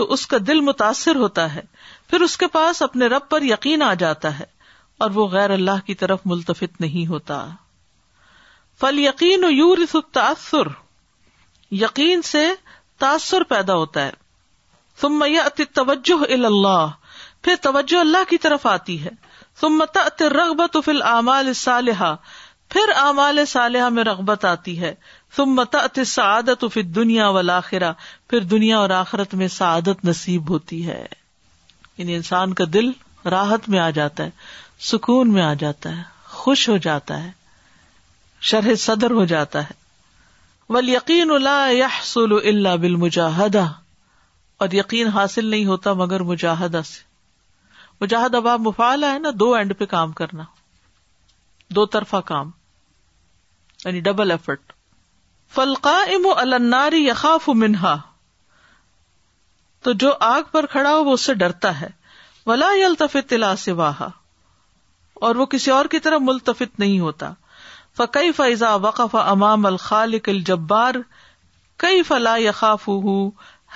[0.00, 1.62] تو اس کا دل متاثر ہوتا ہے
[2.10, 4.44] پھر اس کے پاس اپنے رب پر یقین آ جاتا ہے
[5.04, 7.38] اور وہ غیر اللہ کی طرف ملتفت نہیں ہوتا
[8.80, 9.76] فل یقین و یور
[10.20, 10.72] تاثر
[11.84, 12.46] یقین سے
[13.06, 16.86] تاثر پیدا ہوتا ہے توجہ اللہ
[17.44, 19.10] پھر توجہ اللہ کی طرف آتی ہے
[19.60, 19.98] سمت
[20.84, 22.14] فل اعمال صالحہ
[22.72, 24.94] پھر اعمال صالحہ میں رغبت آتی ہے
[25.36, 25.76] سمت
[26.12, 27.92] سعادت دنیا و آخرہ
[28.30, 31.04] پھر دنیا اور آخرت میں سعادت نصیب ہوتی ہے
[31.96, 32.90] یعنی انسان کا دل
[33.30, 34.30] راحت میں آ جاتا ہے
[34.92, 36.02] سکون میں آ جاتا ہے
[36.40, 37.30] خوش ہو جاتا ہے
[38.50, 39.82] شرح صدر ہو جاتا ہے
[40.72, 43.66] ول یقین اللہ یا سولو اللہ بالمجاہدہ
[44.64, 47.12] اور یقین حاصل نہیں ہوتا مگر مجاہدہ سے
[48.00, 50.44] وہ اباب مفال ہے نا دو اینڈ پہ کام کرنا
[51.74, 52.50] دو طرفہ کام
[53.84, 54.72] یعنی ڈبل ایفرٹ
[55.54, 57.96] فلقا ام الناری یخاف منہا
[59.84, 61.88] تو جو آگ پر کھڑا ہو وہ اس سے ڈرتا ہے
[62.46, 63.72] ولا یلتفت تلا سے
[65.26, 67.32] اور وہ کسی اور کی طرف ملتفت نہیں ہوتا
[67.96, 70.94] فقی فیضا وقف امام الخال جبار
[71.84, 72.88] کئی فلا یخاف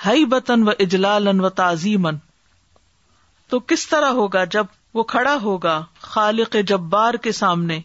[0.05, 2.15] ہئی بتن و اجلال و تعظیمن
[3.49, 7.79] تو کس طرح ہوگا جب وہ کھڑا ہوگا خالق جبار کے سامنے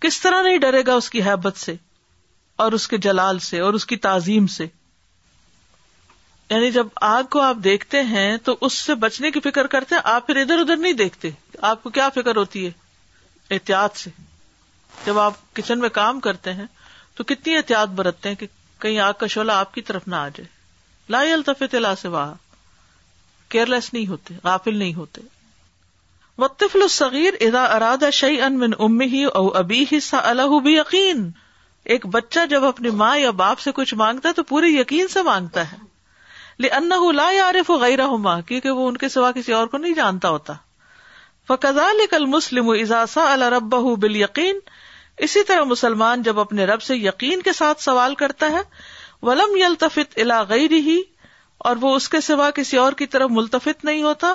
[0.00, 1.74] کس طرح نہیں ڈرے گا اس کی حیبت سے
[2.64, 4.66] اور اس کے جلال سے اور اس کی تعظیم سے
[6.50, 10.02] یعنی جب آگ کو آپ دیکھتے ہیں تو اس سے بچنے کی فکر کرتے ہیں
[10.14, 11.30] آپ پھر ادھر ادھر نہیں دیکھتے
[11.70, 12.70] آپ کو کیا فکر ہوتی ہے
[13.54, 14.10] احتیاط سے
[15.06, 16.66] جب آپ کچن میں کام کرتے ہیں
[17.16, 18.46] تو کتنی احتیاط برتتے ہیں کہ
[18.82, 20.48] کہیں آگ کا شولہ آپ کی طرف نہ آ جائے
[21.12, 22.34] لائی الطف لا سے وہاں
[23.56, 25.20] کیئر لیس نہیں ہوتے غافل نہیں ہوتے
[26.42, 26.76] وطف
[29.40, 31.28] الح بھی یقین
[31.94, 35.22] ایک بچہ جب اپنی ماں یا باپ سے کچھ مانگتا ہے تو پورے یقین سے
[35.30, 35.76] مانگتا ہے
[36.66, 37.70] لا عارف
[38.26, 40.52] ماں کیونکہ وہ ان کے سوا کسی اور کو نہیں جانتا ہوتا
[41.48, 44.58] فقض لکل مسلم اضاسا الرب بال یقین
[45.28, 48.62] اسی طرح مسلمان جب اپنے رب سے یقین کے ساتھ سوال کرتا ہے
[49.30, 51.00] ولم الا غیر ہی
[51.68, 54.32] اور وہ اس کے سوا کسی اور کی طرف ملتفت نہیں ہوتا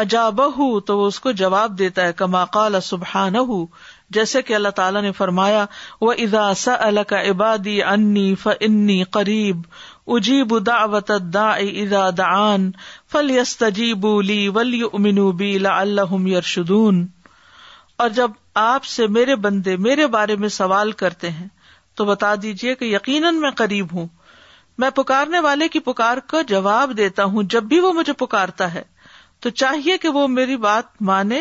[0.00, 3.64] عجاب ہوں تو وہ اس کو جواب دیتا ہے کما کال سبحان ہو
[4.16, 5.64] جیسے کہ اللہ تعالیٰ نے فرمایا
[6.00, 6.50] وہ ادا
[7.30, 9.60] عبادی انی فنی قریب
[10.16, 10.84] اجیب دا
[11.34, 12.56] دا ادا داآ
[13.12, 16.16] فل یس تجیب لی ولی امین بی اللہ
[16.54, 17.06] شدون
[18.04, 18.30] اور جب
[18.64, 21.46] آپ سے میرے بندے میرے بارے میں سوال کرتے ہیں
[21.96, 24.06] تو بتا دیجیے کہ یقیناً میں قریب ہوں
[24.82, 28.82] میں پکارنے والے کی پکار کا جواب دیتا ہوں جب بھی وہ مجھے پکارتا ہے
[29.44, 31.40] تو چاہیے کہ وہ میری بات مانے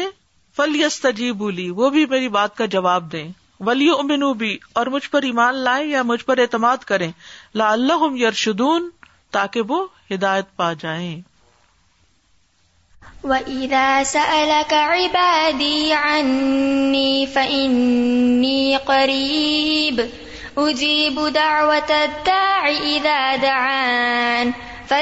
[0.57, 3.27] فلیس تجیب بولی وہ بھی میری بات کا جواب دے
[3.69, 3.89] ولی
[4.37, 7.09] بھی اور مجھ پر ایمان لائے یا مجھ پر اعتماد کرے
[7.61, 8.89] لا اللہ شدون
[9.37, 10.71] تاکہ وہ ہدایت پا
[17.33, 20.09] فَإِنِّي قَرِيبٌ
[20.63, 24.51] اجیب دعوت اذا دعان
[24.91, 24.99] آج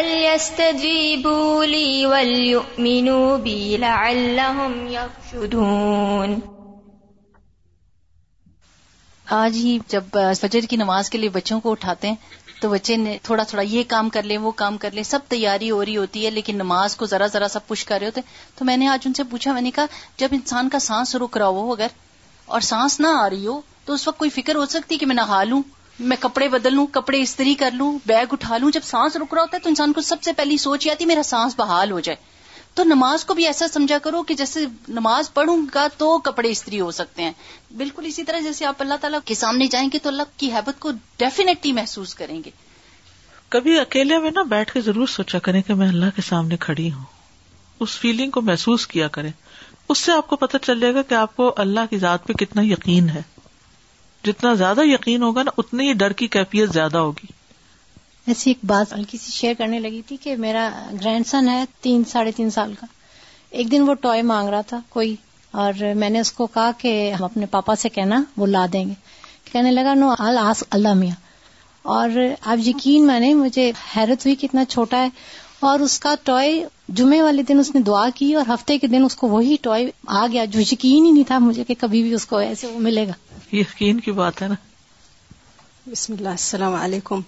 [9.55, 10.03] ہی جب
[10.39, 12.15] فجر کی نماز کے لیے بچوں کو اٹھاتے ہیں
[12.61, 15.71] تو بچے نے تھوڑا تھوڑا یہ کام کر لیں وہ کام کر لیں سب تیاری
[15.71, 18.21] ہو رہی ہوتی ہے لیکن نماز کو ذرا ذرا سب پوچھ کر رہے ہوتے
[18.57, 19.85] تو میں نے آج ان سے پوچھا میں نے کہا
[20.19, 21.87] جب انسان کا سانس رک رہا ہو اگر
[22.55, 25.15] اور سانس نہ آ رہی ہو تو اس وقت کوئی فکر ہو سکتی کہ میں
[25.15, 25.61] نہا لوں
[26.09, 29.41] میں کپڑے بدل لوں کپڑے استری کر لوں بیگ اٹھا لوں جب سانس رک رہا
[29.41, 31.99] ہوتا ہے تو انسان کو سب سے پہلی سوچ آتی ہے میرا سانس بحال ہو
[32.07, 32.15] جائے
[32.75, 36.79] تو نماز کو بھی ایسا سمجھا کرو کہ جیسے نماز پڑھوں گا تو کپڑے استری
[36.81, 37.31] ہو سکتے ہیں
[37.77, 40.79] بالکل اسی طرح جیسے آپ اللہ تعالیٰ کے سامنے جائیں گے تو اللہ کی حیبت
[40.85, 42.51] کو ڈیفینیٹلی محسوس کریں گے
[43.57, 46.91] کبھی اکیلے میں نا بیٹھ کے ضرور سوچا کریں کہ میں اللہ کے سامنے کھڑی
[46.91, 47.03] ہوں
[47.83, 51.15] اس فیلنگ کو محسوس کیا کریں اس سے آپ کو پتہ چل جائے گا کہ
[51.15, 53.21] آپ کو اللہ کی ذات پہ کتنا یقین ہے
[54.25, 57.27] جتنا زیادہ یقین ہوگا نا اتنی ہی ڈر کی کیفیت زیادہ ہوگی
[58.31, 60.69] ایسی ایک بات ہلکی سی شیئر کرنے لگی تھی کہ میرا
[61.03, 62.87] گرینڈ سن ہے تین ساڑھے تین سال کا
[63.57, 65.15] ایک دن وہ ٹوائے مانگ رہا تھا کوئی
[65.63, 68.85] اور میں نے اس کو کہا کہ ہم اپنے پاپا سے کہنا وہ لا دیں
[68.89, 68.93] گے
[69.51, 71.15] کہنے لگا نو الس اللہ میاں
[71.95, 72.09] اور
[72.41, 75.09] آپ یقین میں نے مجھے حیرت ہوئی کہ اتنا چھوٹا ہے
[75.67, 76.55] اور اس کا ٹوائے
[76.99, 79.89] جمعے والے دن اس نے دعا کی اور ہفتے کے دن اس کو وہی ٹوائے
[80.07, 82.79] آ گیا جو یقین ہی نہیں تھا مجھے کہ کبھی بھی اس کو ایسے وہ
[82.87, 83.13] ملے گا
[83.53, 84.55] یقین کی بات ہے نا
[85.91, 87.21] بسم اللہ السلام علیکم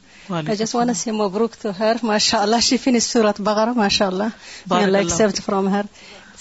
[0.98, 3.42] سے مبروک ہر ماشاء اللہ شف صورت
[5.46, 5.84] فرام ہر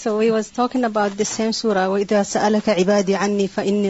[0.05, 0.75] اباؤٹ
[2.77, 3.17] عبادیہ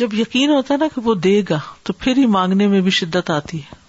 [0.00, 2.90] جب یقین ہوتا ہے نا کہ وہ دے گا تو پھر ہی مانگنے میں بھی
[2.98, 3.80] شدت آتی ہے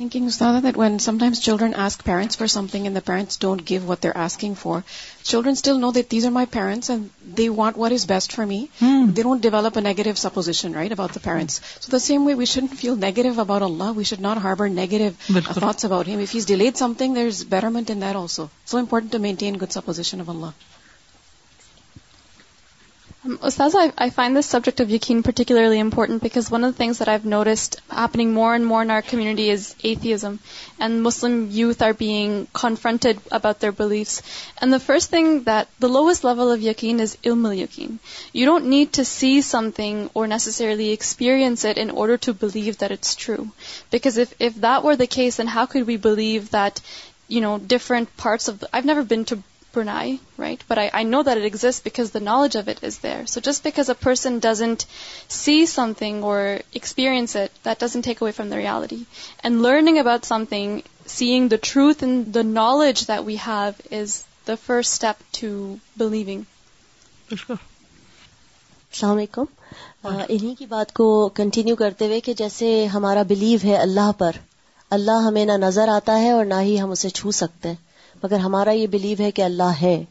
[0.00, 3.86] Thinking, Ustada, that when sometimes children ask parents for something and the parents don't give
[3.86, 4.82] what they're asking for,
[5.22, 7.10] children still know that these are my parents and
[7.40, 8.70] they want what is best for me.
[8.78, 9.12] Hmm.
[9.12, 11.60] They don't develop a negative supposition, right, about the parents.
[11.80, 13.92] So the same way, we shouldn't feel negative about Allah.
[13.92, 16.18] We should not harbor negative uh, thoughts about Him.
[16.18, 18.50] If He's delayed something, there's betterment in that also.
[18.64, 20.54] So important to maintain good supposition of Allah.
[23.24, 27.08] ز I find this subject of yaqeen particularly important because one of the things are
[27.08, 30.34] I noticed happening more and more our community is atheism
[30.78, 34.20] and Muslim youth are being confronted about their beliefs
[34.60, 37.96] and the first thing that's level of yaqeen is ilm yaqeen
[38.34, 39.40] you know need to see
[39.76, 43.42] something or necessarily experience in order to believe that it's through
[43.92, 46.80] because or Das and how Q we believe that
[47.70, 49.34] different parts of never been to
[49.72, 50.62] Brunei, right?
[50.66, 53.26] But I, I know that it exists because the knowledge of it is there.
[53.26, 54.86] So just because a person doesn't
[55.28, 59.04] see something or experience it, that doesn't take away from the reality.
[59.44, 64.56] And learning about something, seeing the truth and the knowledge that we have is the
[64.56, 65.50] first step to
[66.06, 66.46] believing.
[68.92, 69.44] السلام علیکم
[70.10, 74.36] انہی کی بات کو continue کرتے ہوئے کہ جیسے ہمارا بلیو ہے اللہ پر
[74.96, 77.76] اللہ ہمیں نہ نظر آتا ہے اور نہ ہی ہم اسے چھو سکتے ہیں
[78.22, 80.02] مگر ہمارا یہ بلیو ہے کہ اللہ ہے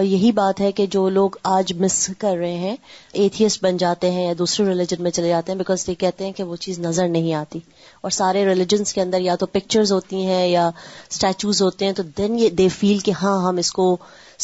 [0.00, 2.74] اور یہی بات ہے کہ جو لوگ آج مس کر رہے ہیں
[3.22, 6.32] ایتھیسٹ بن جاتے ہیں یا دوسرے ریلیجن میں چلے جاتے ہیں بیکاز یہ کہتے ہیں
[6.36, 7.58] کہ وہ چیز نظر نہیں آتی
[8.02, 10.68] اور سارے ریلیجنس کے اندر یا تو پکچرز ہوتی ہیں یا
[11.10, 13.88] اسٹیچوز ہوتے ہیں تو دین یہ دے فیل کہ ہاں ہم اس کو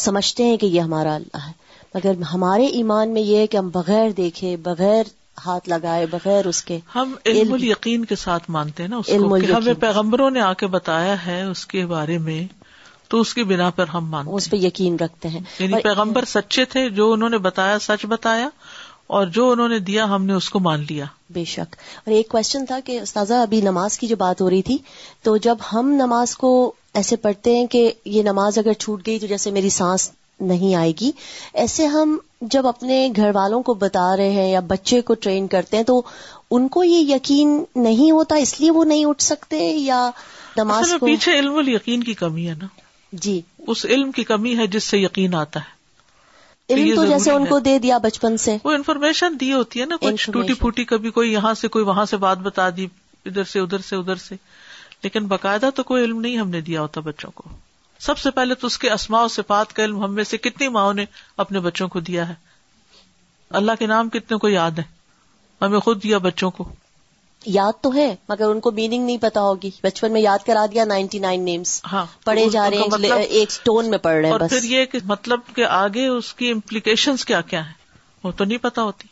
[0.05, 1.51] سمجھتے ہیں کہ یہ ہمارا اللہ ہے
[1.95, 5.03] مگر ہمارے ایمان میں یہ ہے کہ ہم بغیر دیکھے بغیر
[5.45, 9.09] ہاتھ لگائے بغیر اس کے ہم علم الیقین یقین کے ساتھ مانتے ہیں نا اس
[9.17, 12.43] علم ہمیں پیغمبروں نے آ کے بتایا ہے اس کے بارے میں
[13.09, 16.65] تو اس کی بنا پر ہم مانتے اس پہ یقین رکھتے ہیں یعنی پیغمبر سچے
[16.73, 18.49] تھے جو انہوں نے بتایا سچ بتایا
[19.15, 21.75] اور جو انہوں نے دیا ہم نے اس کو مان لیا بے شک
[22.05, 24.77] اور ایک کوشچن تھا کہ استاذہ ابھی نماز کی جو بات ہو رہی تھی
[25.23, 26.51] تو جب ہم نماز کو
[27.01, 30.09] ایسے پڑھتے ہیں کہ یہ نماز اگر چھوٹ گئی تو جیسے میری سانس
[30.51, 31.11] نہیں آئے گی
[31.63, 32.17] ایسے ہم
[32.53, 36.01] جب اپنے گھر والوں کو بتا رہے ہیں یا بچے کو ٹرین کرتے ہیں تو
[36.55, 40.09] ان کو یہ یقین نہیں ہوتا اس لیے وہ نہیں اٹھ سکتے یا
[40.57, 42.67] نماز کو پیچھے علم یقین کی کمی ہے نا
[43.11, 43.39] جی
[43.69, 45.73] اس علم کی کمی ہے جس سے یقین آتا ہے
[46.75, 49.95] علم تو جیسے ان کو دے دیا بچپن سے وہ انفارمیشن دی ہوتی ہے نا
[50.01, 52.87] کچھ ٹوٹی پھوٹی کبھی کوئی یہاں سے کوئی وہاں سے بات بتا دی
[53.25, 54.35] ادھر سے ادھر سے ادھر سے
[55.03, 57.43] لیکن باقاعدہ تو کوئی علم نہیں ہم نے دیا ہوتا بچوں کو
[58.05, 60.67] سب سے پہلے تو اس کے اسماء و صفات کا علم ہم میں سے کتنی
[60.77, 61.05] ماؤں نے
[61.43, 62.33] اپنے بچوں کو دیا ہے
[63.61, 64.83] اللہ کے نام کتنے کو یاد ہے
[65.61, 66.67] ہمیں خود دیا بچوں کو
[67.53, 70.83] یاد تو ہے مگر ان کو میننگ نہیں پتا ہوگی بچپن میں یاد کرا دیا
[70.85, 73.49] نائنٹی نائن نیمس ہاں، پڑھے جا رہے ہیں مطلب ایک
[73.89, 77.73] میں پڑھ رہے ہیں پھر یہ مطلب کہ آگے اس کی امپلیکیشن کیا کیا ہیں
[78.23, 79.07] وہ تو نہیں پتا ہوتی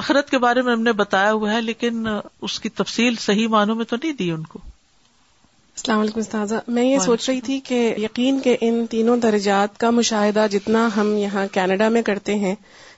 [0.00, 2.06] آخرت کے بارے میں ہم نے بتایا ہوا ہے لیکن
[2.48, 6.84] اس کی تفصیل صحیح معنوں میں تو نہیں دی ان کو السلام علیکم استاذہ میں
[6.84, 11.46] یہ سوچ رہی تھی کہ یقین کے ان تینوں درجات کا مشاہدہ جتنا ہم یہاں
[11.54, 12.54] کینیڈا میں کرتے ہیں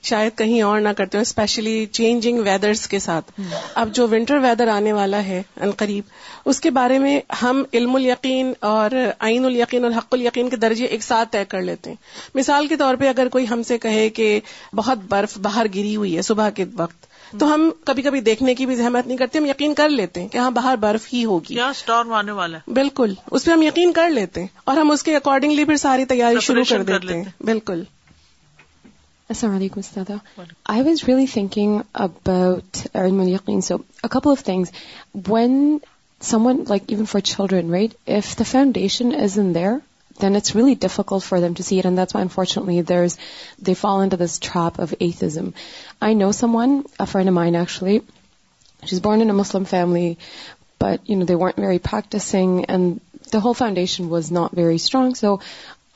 [0.09, 3.31] شاید کہیں اور نہ کرتے اسپیشلی چینجنگ ویدرس کے ساتھ
[3.83, 6.05] اب جو ونٹر ویدر آنے والا ہے عنقریب
[6.53, 8.97] اس کے بارے میں ہم علم ال یقین اور
[9.29, 12.77] آئین الیقین اور حق الیقین کے درجے ایک ساتھ طے کر لیتے ہیں مثال کے
[12.77, 14.29] طور پہ اگر کوئی ہم سے کہے کہ
[14.77, 18.67] بہت برف باہر گری ہوئی ہے صبح کے وقت تو ہم کبھی کبھی دیکھنے کی
[18.67, 21.59] بھی زحمت نہیں کرتے ہم یقین کر لیتے ہیں کہ ہاں باہر برف ہی ہوگی
[22.15, 25.65] آنے والا بالکل اس پہ ہم یقین کر لیتے ہیں اور ہم اس کے اکارڈنگلی
[25.73, 27.83] پھر ساری تیاری شروع کر دیتے ہیں بالکل
[29.33, 30.23] Assalamu alaikum, Ustadha.
[30.66, 33.62] I was really thinking about ilmul yaqeen.
[33.62, 34.73] So, a couple of things.
[35.12, 35.81] When
[36.20, 37.95] someone, like even for children, right?
[38.07, 39.81] If the foundation isn't there,
[40.18, 42.81] then it's really difficult for them to see it, and that's why, unfortunately,
[43.68, 45.55] they fall into this trap of atheism.
[46.11, 48.03] I know someone, a friend of mine, actually.
[48.85, 50.18] She's born in a Muslim family,
[50.79, 53.01] but they weren't very practicing, and
[53.31, 55.14] the whole foundation was not very strong.
[55.14, 55.41] So,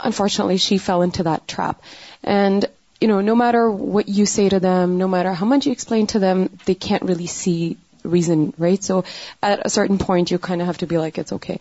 [0.01, 1.83] unfortunately, she fell into that trap.
[2.41, 2.65] And
[3.01, 6.07] you know, no matter what you say to them, no matter how much you explain
[6.09, 8.83] to them, they can't really see reason, right?
[8.83, 9.05] So
[9.43, 11.61] at a certain point, you kind of have to be like, it's okay.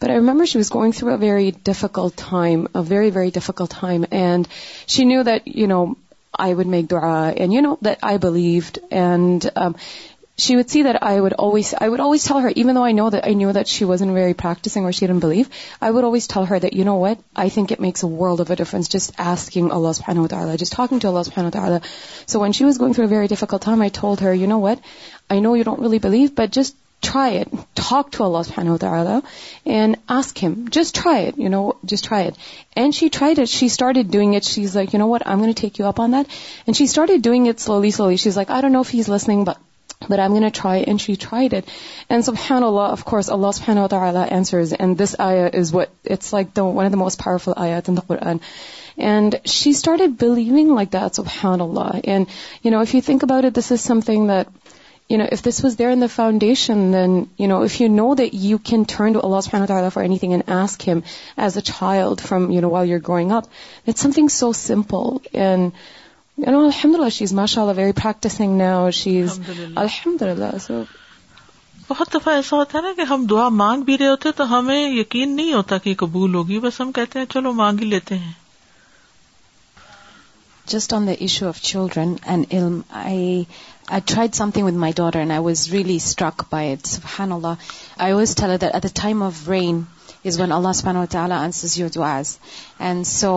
[0.00, 3.70] But I remember she was going through a very difficult time, a very, very difficult
[3.70, 4.06] time.
[4.10, 4.48] And
[4.86, 5.98] she knew that, you know,
[6.34, 8.78] I would make dua and, you know, that I believed.
[8.90, 9.76] And um,
[10.42, 13.84] she would see that I would always tell her, even though I knew that she
[13.84, 15.48] wasn't very practicing or she didn't believe,
[15.80, 18.40] I would always tell her that, you know what, I think it makes a world
[18.40, 21.60] of a difference just asking Allah subhanahu wa ta'ala, just talking to Allah subhanahu wa
[21.60, 21.82] ta'ala.
[22.26, 24.58] So when she was going through a very difficult time, I told her, you know
[24.58, 24.80] what,
[25.30, 27.48] I know you don't really believe, but just try it.
[27.74, 29.14] Talk to Allah subhanahu wa ta'ala
[29.78, 30.68] and ask Him.
[30.76, 31.40] Just try it,
[31.94, 32.36] just try it.
[32.82, 33.48] And she tried it.
[33.54, 34.44] She started doing it.
[34.50, 36.30] She's like, you know what, I'm going to take you up on that.
[36.66, 38.16] And she started doing it slowly.
[38.22, 39.60] She's like, I don't know if He's listening, but
[40.10, 41.70] but I'm again try and she try that
[42.08, 46.56] and سب حین اللہ of course اللہ تعالیٰ answer is and this آیاز it's like
[46.56, 47.80] the one of the most powerful آیا
[48.22, 48.36] in
[49.08, 52.26] and she start believing like that scene Allah and
[52.64, 56.06] you know if you think about this is something though if this was then the
[56.14, 59.88] foundation then you know if you know though can turn do اللہ فہم و تعالیٰ
[59.94, 61.00] for anything N ایسکم
[61.42, 65.70] as a child from you know all your going up something so simple and
[66.36, 68.90] And alhamdulillah, she's mashallah very practicing now.
[68.90, 69.38] She's
[69.86, 70.58] alhamdulillah.
[70.60, 70.84] So
[71.88, 74.88] بہت دفعہ ایسا ہوتا ہے نا کہ ہم دعا مانگ بھی رہے ہوتے تو ہمیں
[74.98, 78.30] یقین نہیں ہوتا کہ قبول ہوگی بس ہم کہتے ہیں چلو مانگ ہی لیتے ہیں
[80.72, 83.42] just on the issue of children and ilm I
[84.04, 87.68] tried something with my daughter and I was really struck by it سبحان اللہ
[88.06, 89.80] I was told that at the time of rain
[90.24, 92.36] is one اللہ سبحان تعالیٰ answers your دعاز
[92.78, 93.34] and سو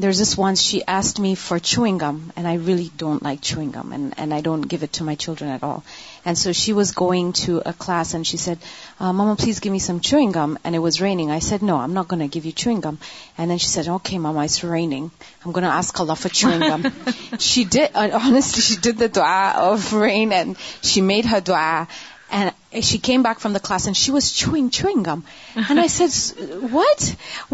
[0.00, 3.60] دیر جس once she as me for chewing gum and I well don't like چھو
[3.60, 3.92] gum
[4.32, 8.52] I don't give it to my children so she was going to us and she said
[9.00, 10.54] mama please give me some چو ایگنگم
[12.32, 12.94] give you چو ایگم
[13.94, 15.08] okay مما رینگ
[20.94, 21.10] ہم
[22.36, 25.24] and she came back from the class and she was chewing chewing gum.
[25.64, 26.14] And I said,
[26.76, 27.06] What?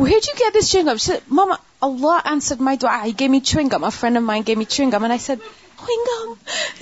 [0.02, 1.00] Where'd you get this chewing gum?
[1.04, 1.58] She said, Mama,
[1.88, 2.94] Allah answered my dua.
[3.06, 3.86] He gave me chewing gum.
[3.90, 5.08] A friend of mine gave me chewing gum.
[5.10, 5.40] And I said,
[5.80, 6.30] Chewing gum?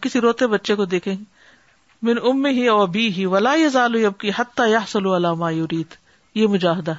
[0.02, 4.68] کسی روتے بچے کو دیکھیں گے ام ہی O be he ولا یب کی حتہ
[4.72, 6.94] یا مجاہدہ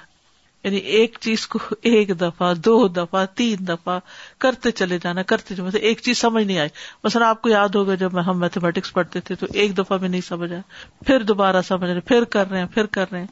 [0.65, 1.59] یعنی ایک چیز کو
[1.91, 3.99] ایک دفعہ دو دفعہ تین دفعہ
[4.45, 6.69] کرتے چلے جانا کرتے مطلب ایک چیز سمجھ نہیں آئی
[7.05, 10.21] مثلا آپ کو یاد ہوگا جب ہم میتھمیٹکس پڑھتے تھے تو ایک دفعہ میں نہیں
[10.29, 10.61] سمجھ آیا
[11.07, 13.27] پھر دوبارہ سمجھ رہے پھر کر رہے ہیں پھر کر رہے ہیں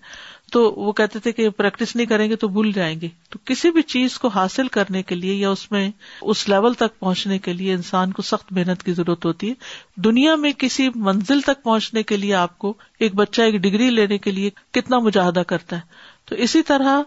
[0.52, 3.70] تو وہ کہتے تھے کہ پریکٹس نہیں کریں گے تو بھول جائیں گے تو کسی
[3.78, 5.88] بھی چیز کو حاصل کرنے کے لیے یا اس میں
[6.34, 10.34] اس لیول تک پہنچنے کے لیے انسان کو سخت محنت کی ضرورت ہوتی ہے دنیا
[10.44, 12.72] میں کسی منزل تک پہنچنے کے لیے آپ کو
[13.04, 15.82] ایک بچہ ایک ڈگری لینے کے لیے کتنا مجاہدہ کرتا ہے
[16.28, 17.00] تو اسی طرح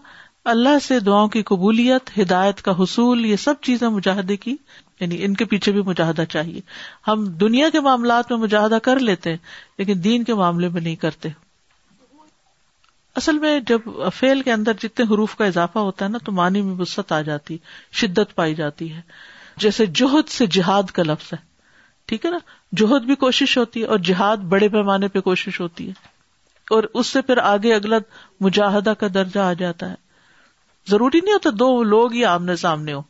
[0.52, 4.54] اللہ سے دعاؤں کی قبولیت ہدایت کا حصول یہ سب چیزیں مجاہدے کی
[5.00, 6.60] یعنی ان کے پیچھے بھی مجاہدہ چاہیے
[7.08, 9.38] ہم دنیا کے معاملات میں مجاہدہ کر لیتے ہیں
[9.78, 11.28] لیکن دین کے معاملے میں نہیں کرتے
[13.16, 16.60] اصل میں جب فیل کے اندر جتنے حروف کا اضافہ ہوتا ہے نا تو معنی
[16.62, 17.56] میں وسط آ جاتی
[18.00, 19.00] شدت پائی جاتی ہے
[19.64, 21.38] جیسے جوہد سے جہاد کا لفظ ہے
[22.08, 22.38] ٹھیک ہے نا
[22.80, 25.92] جوہد بھی کوشش ہوتی ہے اور جہاد بڑے پیمانے پہ کوشش ہوتی ہے
[26.74, 27.98] اور اس سے پھر آگے اگلا
[28.40, 29.94] مجاہدہ کا درجہ آ جاتا ہے
[30.90, 33.00] ضروری نہیں ہوتا دو لوگ ہی آمنے سامنے ہو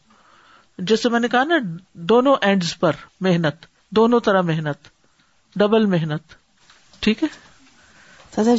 [0.91, 1.55] جیسے میں نے کہا نا
[2.13, 2.97] دونوں اینڈز پر
[3.27, 4.89] محنت دونوں طرح محنت
[5.59, 6.33] ڈبل محنت
[7.03, 7.29] ٹھیک ہے
[8.39, 8.55] لو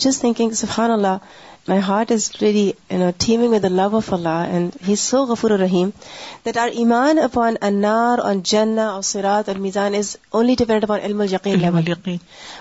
[3.95, 5.89] آف اللہ غفور الرحیم
[6.45, 8.21] دیٹ آر ایمان upon honoured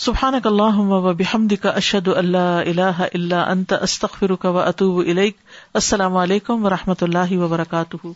[0.00, 6.70] سبحان اللہ و بحمد اشد اللہ اللہ اللہ انت استخر و اطوب السلام علیکم و
[6.76, 8.12] رحمۃ اللہ وبرکاتہ